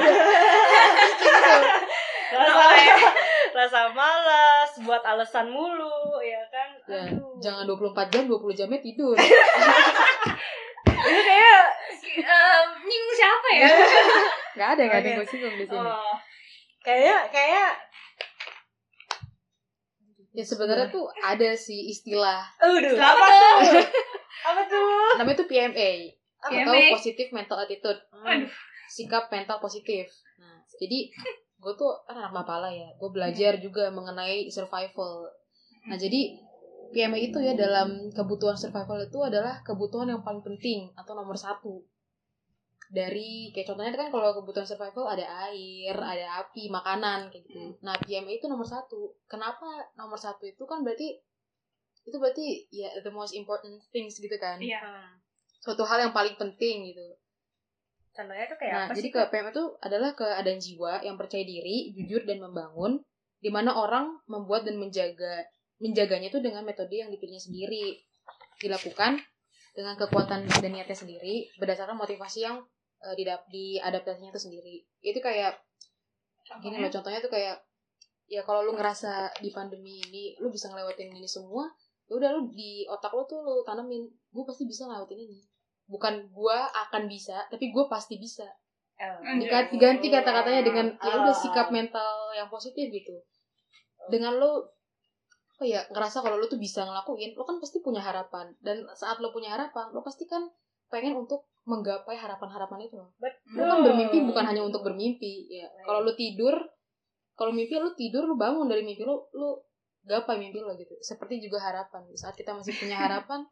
rasa 2.34 2.66
rasa 3.58 3.82
malas, 3.92 4.72
buat 4.80 5.04
alasan 5.04 5.48
mulu, 5.48 5.92
ya 6.20 6.42
kan? 6.48 6.70
Ya, 6.86 7.02
Aduh. 7.08 7.38
jangan 7.40 7.64
24 7.66 8.10
jam, 8.10 8.24
20 8.26 8.54
jamnya 8.54 8.80
tidur. 8.80 9.14
Itu 11.04 11.22
kayak 11.22 11.62
Em, 12.14 12.68
nyinggung 12.80 13.16
siapa 13.16 13.48
ya 13.52 13.68
Gak 14.54 14.70
ada, 14.78 14.82
gak 14.86 15.00
ada 15.02 15.08
yang 15.08 15.18
gue 15.18 15.28
singgung 15.28 15.56
di 15.56 15.66
sini. 15.66 15.82
oh 15.82 16.14
kayak 16.80 17.26
kayak 17.28 17.74
Ya 20.34 20.42
sebenarnya 20.42 20.90
tuh 20.90 21.06
ada 21.22 21.54
sih 21.54 21.94
istilah, 21.94 22.42
aduh, 22.58 22.98
Apa 22.98 23.06
apa 23.22 23.26
tuh? 23.70 23.86
apa 24.44 24.62
tuh? 24.66 25.14
namanya 25.22 25.38
tuh 25.46 25.48
PMA 25.48 25.92
atau 26.42 26.74
PMA? 26.74 26.90
positive 26.98 27.30
mental 27.30 27.58
attitude. 27.62 28.02
Aduh. 28.10 28.50
Sikap 28.90 29.30
mental 29.30 29.62
positif. 29.62 30.10
Nah, 30.42 30.58
jadi 30.82 31.14
gue 31.62 31.74
tuh 31.78 31.94
kan 32.10 32.18
anak 32.18 32.34
mapala 32.34 32.68
ya, 32.74 32.90
gue 32.98 33.10
belajar 33.14 33.62
juga 33.62 33.94
mengenai 33.94 34.50
survival. 34.50 35.30
Nah, 35.86 35.96
jadi 36.02 36.34
PMA 36.94 37.30
itu 37.30 37.38
ya 37.42 37.54
dalam 37.54 38.10
kebutuhan 38.10 38.58
survival 38.58 39.06
itu 39.06 39.18
adalah 39.22 39.62
kebutuhan 39.62 40.10
yang 40.10 40.22
paling 40.26 40.42
penting 40.42 40.90
atau 40.98 41.14
nomor 41.14 41.38
satu. 41.38 41.82
Dari 42.94 43.50
kayak 43.50 43.74
contohnya 43.74 43.90
itu 43.90 44.00
kan 44.06 44.14
kalau 44.14 44.38
kebutuhan 44.38 44.70
survival 44.70 45.10
ada 45.10 45.26
air, 45.50 45.98
ada 45.98 46.46
api, 46.46 46.70
makanan 46.70 47.34
kayak 47.34 47.44
gitu. 47.50 47.74
Nah, 47.82 47.98
PMA 47.98 48.38
itu 48.38 48.46
nomor 48.46 48.70
satu. 48.70 49.18
Kenapa 49.26 49.66
nomor 49.98 50.22
satu 50.22 50.46
itu 50.46 50.62
kan 50.70 50.86
berarti 50.86 51.18
itu 52.04 52.18
berarti 52.22 52.68
ya 52.70 52.94
the 53.02 53.10
most 53.10 53.34
important 53.34 53.82
things 53.90 54.22
gitu 54.22 54.38
kan. 54.38 54.62
iya 54.62 54.78
Hmm. 54.78 55.18
Suatu 55.64 55.88
hal 55.88 56.06
yang 56.06 56.14
paling 56.14 56.36
penting 56.38 56.92
gitu. 56.94 57.18
Contohnya 58.14 58.46
tuh 58.46 58.60
kayak 58.62 58.74
Nah, 58.76 58.86
apa 58.86 58.94
jadi 58.94 59.10
sih? 59.10 59.14
ke 59.16 59.22
PMA 59.32 59.50
itu 59.50 59.66
adalah 59.82 60.12
keadaan 60.14 60.60
jiwa 60.62 60.94
yang 61.02 61.16
percaya 61.18 61.42
diri, 61.42 61.96
jujur 61.98 62.28
dan 62.30 62.44
membangun, 62.46 63.02
di 63.42 63.50
mana 63.50 63.74
orang 63.74 64.22
membuat 64.30 64.70
dan 64.70 64.78
menjaga 64.78 65.50
menjaganya 65.82 66.30
itu 66.30 66.40
dengan 66.40 66.62
metode 66.64 66.94
yang 66.94 67.10
dipilihnya 67.10 67.42
sendiri, 67.42 67.98
dilakukan 68.62 69.20
dengan 69.74 69.98
kekuatan 69.98 70.46
dan 70.46 70.72
niatnya 70.72 70.94
sendiri, 70.94 71.50
berdasarkan 71.58 71.98
motivasi 71.98 72.46
yang 72.46 72.62
eh, 73.04 73.16
didap 73.20 73.46
diadaptasinya 73.52 74.32
itu 74.32 74.42
sendiri. 74.42 74.76
Itu 75.04 75.20
kayak 75.20 75.60
gini 76.64 76.80
loh, 76.80 76.92
contohnya 76.92 77.20
tuh 77.24 77.32
kayak 77.32 77.60
ya 78.28 78.42
kalau 78.44 78.64
lu 78.64 78.74
ngerasa 78.76 79.36
di 79.44 79.52
pandemi 79.52 80.00
ini 80.10 80.40
lu 80.40 80.48
bisa 80.48 80.72
ngelewatin 80.72 81.12
ini 81.12 81.28
semua, 81.28 81.68
ya 82.08 82.16
udah 82.20 82.30
lu 82.36 82.42
di 82.52 82.88
otak 82.88 83.12
lu 83.12 83.24
tuh 83.28 83.44
lu 83.44 83.64
tanemin, 83.68 84.08
gue 84.08 84.44
pasti 84.48 84.64
bisa 84.64 84.88
ngelewatin 84.88 85.20
ini. 85.20 85.40
Bukan 85.88 86.32
gua 86.32 86.72
akan 86.88 87.12
bisa, 87.12 87.44
tapi 87.52 87.70
gue 87.72 87.86
pasti 87.92 88.16
bisa 88.16 88.48
diganti 89.42 89.76
ganti 89.76 90.08
kata-katanya 90.08 90.62
dengan 90.64 90.88
ya 91.02 91.14
udah 91.18 91.34
Ah. 91.34 91.36
sikap 91.36 91.68
mental 91.74 92.32
yang 92.38 92.48
positif 92.48 92.88
gitu 92.88 93.20
dengan 94.08 94.38
lo 94.38 94.70
apa 95.58 95.64
ya 95.66 95.82
ngerasa 95.92 96.24
kalau 96.24 96.38
lo 96.40 96.46
tuh 96.48 96.62
bisa 96.62 96.84
ngelakuin 96.84 97.36
lo 97.36 97.44
kan 97.44 97.58
pasti 97.60 97.80
punya 97.80 98.00
harapan 98.00 98.54
dan 98.62 98.84
saat 98.96 99.20
lo 99.20 99.34
punya 99.34 99.54
harapan 99.54 99.92
lo 99.92 100.02
pasti 100.06 100.30
kan 100.30 100.46
pengen 100.88 101.18
untuk 101.18 101.50
menggapai 101.64 102.20
harapan-harapan 102.20 102.80
itu 102.88 103.00
lo 103.00 103.16
Betul. 103.16 103.64
lo 103.64 103.64
kan 103.72 103.80
bermimpi 103.88 104.18
bukan 104.28 104.44
hanya 104.44 104.62
untuk 104.68 104.84
bermimpi 104.84 105.48
ya. 105.48 105.68
Kalau 105.88 106.04
lo 106.04 106.12
tidur 106.16 106.56
kalau 107.34 107.50
mimpi 107.56 107.74
lo 107.80 107.96
tidur 107.96 108.28
lo 108.28 108.36
bangun 108.36 108.68
dari 108.68 108.84
mimpi 108.84 109.02
lo 109.08 109.32
lo 109.32 109.64
gapai 110.04 110.36
mimpi 110.38 110.60
lo 110.60 110.76
gitu. 110.76 110.92
Seperti 111.00 111.40
juga 111.40 111.64
harapan. 111.64 112.04
Saat 112.20 112.36
kita 112.36 112.52
masih 112.52 112.76
punya 112.76 113.00
harapan 113.08 113.48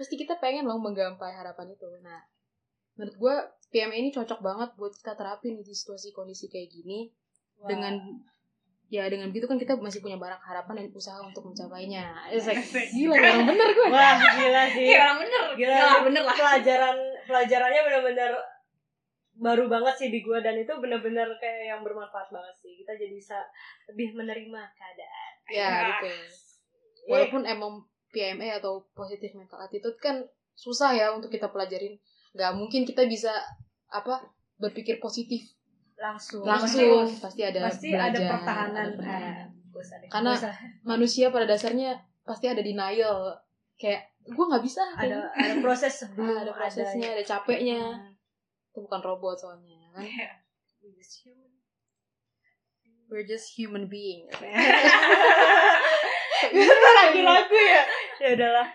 pasti 0.00 0.16
kita 0.16 0.40
pengen 0.40 0.64
lo 0.64 0.80
menggapai 0.80 1.36
harapan 1.36 1.76
itu. 1.76 1.84
Nah 2.00 2.24
menurut 2.96 3.14
gue 3.20 3.34
PMA 3.76 3.96
ini 4.00 4.08
cocok 4.08 4.40
banget 4.40 4.72
buat 4.80 4.96
kita 4.96 5.12
terapin 5.12 5.60
di 5.60 5.72
situasi 5.76 6.16
kondisi 6.16 6.48
kayak 6.48 6.72
gini. 6.72 7.12
Wah. 7.56 7.72
dengan 7.72 7.96
ya 8.86 9.08
dengan 9.10 9.34
gitu 9.34 9.50
kan 9.50 9.58
kita 9.58 9.74
masih 9.82 9.98
punya 9.98 10.14
banyak 10.14 10.38
harapan 10.46 10.78
dan 10.78 10.86
usaha 10.94 11.18
untuk 11.18 11.42
mencapainya. 11.42 12.14
Like, 12.30 12.62
gila 12.94 13.14
orang 13.18 13.44
bener 13.48 13.68
gue 13.74 13.86
Wah, 13.90 14.14
gila 14.38 14.62
sih. 14.70 14.86
iya 14.86 14.98
orang 15.10 15.18
bener. 15.26 15.42
Gila, 15.58 15.74
Nggak, 15.74 16.02
bener 16.06 16.22
lah. 16.22 16.36
Pelajaran 16.38 16.96
pelajarannya 17.26 17.82
benar-benar 17.82 18.30
baru 19.36 19.68
banget 19.68 19.94
sih 19.98 20.08
di 20.08 20.24
gua 20.24 20.40
dan 20.40 20.56
itu 20.56 20.72
benar-benar 20.72 21.28
kayak 21.36 21.68
yang 21.68 21.80
bermanfaat 21.84 22.32
banget 22.32 22.54
sih. 22.56 22.72
Kita 22.78 22.96
jadi 22.96 23.12
bisa 23.12 23.36
lebih 23.90 24.16
menerima 24.16 24.62
keadaan. 24.72 25.32
ya 25.46 25.62
Ya. 25.62 25.70
gitu 25.92 26.10
walaupun 27.06 27.46
emang 27.46 27.86
PMA 28.10 28.58
atau 28.58 28.82
positive 28.90 29.30
mental 29.36 29.62
attitude 29.62 29.94
kan 29.98 30.26
susah 30.54 30.90
ya 30.90 31.14
untuk 31.14 31.30
kita 31.30 31.46
pelajarin 31.46 31.94
nggak 32.32 32.50
mungkin 32.56 32.82
kita 32.82 33.06
bisa 33.06 33.30
apa 33.86 34.26
berpikir 34.56 34.98
positif 34.98 35.46
Langsung. 35.96 36.42
langsung 36.42 37.06
pasti 37.16 37.40
ada 37.40 37.70
Pasti 37.70 37.88
ada 37.88 38.10
belajar, 38.12 38.28
pertahanan. 38.36 38.84
ada 38.84 38.96
pertahanan. 38.98 39.46
Gak 39.70 39.80
usah 39.80 39.96
deh, 39.96 40.08
Karena 40.10 40.32
manusia 40.82 41.26
pada 41.30 41.46
dasarnya 41.46 41.90
pasti 42.20 42.50
ada 42.50 42.60
denial 42.60 43.32
kayak 43.78 44.02
gue 44.26 44.44
nggak 44.50 44.64
bisa 44.66 44.82
ada 44.98 45.30
ada 45.30 45.54
proses 45.62 45.92
sebelum 46.02 46.42
ada 46.42 46.52
prosesnya 46.52 47.14
ada 47.14 47.22
capeknya. 47.22 48.10
Itu 48.74 48.82
bukan 48.82 49.00
robot 49.00 49.38
soalnya 49.38 49.74
ya 49.74 49.88
kan? 49.94 50.02
Iya. 50.02 50.28
we're 53.06 53.22
just 53.22 53.54
human. 53.54 53.86
Being 53.86 54.26
lagu-lagu 56.98 57.54
ya? 57.56 57.82
Ya 58.20 58.28
udahlah. 58.34 58.68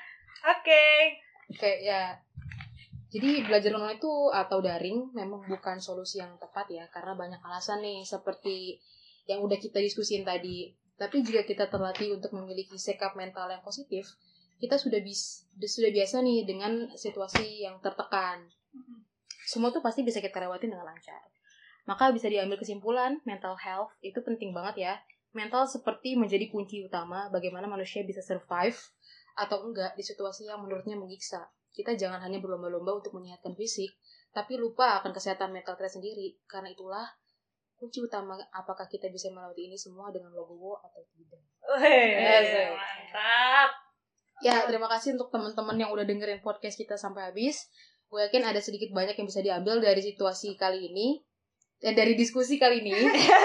Oke. 0.55 0.83
Kayak 1.59 1.79
ya. 1.83 2.03
Jadi 3.11 3.43
belajar 3.43 3.75
online 3.75 3.99
itu 3.99 4.13
atau 4.31 4.63
daring 4.63 5.11
memang 5.11 5.43
bukan 5.43 5.83
solusi 5.83 6.23
yang 6.23 6.39
tepat 6.39 6.71
ya 6.71 6.87
karena 6.95 7.11
banyak 7.19 7.43
alasan 7.43 7.83
nih 7.83 8.07
seperti 8.07 8.79
yang 9.27 9.43
udah 9.43 9.59
kita 9.59 9.83
diskusin 9.83 10.23
tadi. 10.23 10.71
Tapi 10.95 11.19
jika 11.19 11.43
kita 11.43 11.67
terlatih 11.67 12.15
untuk 12.15 12.31
memiliki 12.31 12.79
sikap 12.79 13.19
mental 13.19 13.51
yang 13.51 13.59
positif 13.59 14.15
kita 14.61 14.77
sudah 14.77 15.01
bis 15.01 15.49
sudah 15.57 15.89
biasa 15.89 16.21
nih 16.21 16.45
dengan 16.45 16.93
situasi 16.93 17.65
yang 17.65 17.81
tertekan. 17.81 18.45
Semua 19.49 19.73
tuh 19.73 19.81
pasti 19.81 20.05
bisa 20.05 20.21
kita 20.21 20.37
lewatin 20.37 20.69
dengan 20.69 20.85
lancar. 20.85 21.25
Maka 21.89 22.13
bisa 22.13 22.29
diambil 22.29 22.61
kesimpulan 22.61 23.17
mental 23.25 23.57
health 23.57 23.89
itu 24.05 24.21
penting 24.21 24.53
banget 24.53 24.75
ya. 24.77 24.93
Mental 25.33 25.65
seperti 25.65 26.13
menjadi 26.13 26.45
kunci 26.53 26.85
utama 26.85 27.25
bagaimana 27.33 27.65
manusia 27.65 28.05
bisa 28.05 28.21
survive 28.21 28.77
atau 29.33 29.65
enggak 29.65 29.97
di 29.97 30.05
situasi 30.05 30.45
yang 30.45 30.61
menurutnya 30.61 30.93
menyiksa. 30.93 31.49
Kita 31.71 31.97
jangan 31.97 32.21
hanya 32.21 32.37
berlomba-lomba 32.43 32.99
untuk 32.99 33.15
menyehatkan 33.15 33.55
fisik, 33.55 33.95
tapi 34.35 34.59
lupa 34.59 34.99
akan 35.01 35.15
kesehatan 35.15 35.55
mental 35.55 35.79
kita 35.79 35.89
sendiri. 35.89 36.35
Karena 36.45 36.69
itulah 36.69 37.07
kunci 37.79 38.03
utama 38.03 38.37
apakah 38.53 38.85
kita 38.85 39.09
bisa 39.09 39.33
melewati 39.33 39.71
ini 39.71 39.77
semua 39.79 40.13
dengan 40.13 40.35
logo 40.35 40.77
atau 40.83 41.01
tidak. 41.15 41.41
Wih, 41.79 42.75
mantap 42.75 43.90
Ya, 44.41 44.65
terima 44.65 44.89
kasih 44.89 45.15
untuk 45.15 45.29
teman-teman 45.29 45.77
yang 45.77 45.93
udah 45.93 46.01
dengerin 46.01 46.41
podcast 46.41 46.77
kita 46.77 46.97
sampai 46.97 47.29
habis. 47.29 47.69
Gue 48.09 48.25
yakin 48.25 48.43
ada 48.43 48.59
sedikit 48.59 48.91
banyak 48.91 49.15
yang 49.15 49.27
bisa 49.29 49.39
diambil 49.39 49.79
dari 49.79 50.01
situasi 50.01 50.57
kali 50.57 50.91
ini, 50.91 51.21
dan 51.79 51.93
dari 51.93 52.17
diskusi 52.17 52.57
kali 52.57 52.81
ini, 52.83 52.97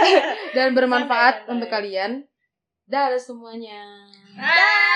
dan 0.56 0.72
bermanfaat 0.72 1.46
santai. 1.46 1.52
untuk 1.52 1.68
kalian. 1.68 2.24
Dadah 2.88 3.20
semuanya. 3.20 4.08
Bye. 4.34 4.95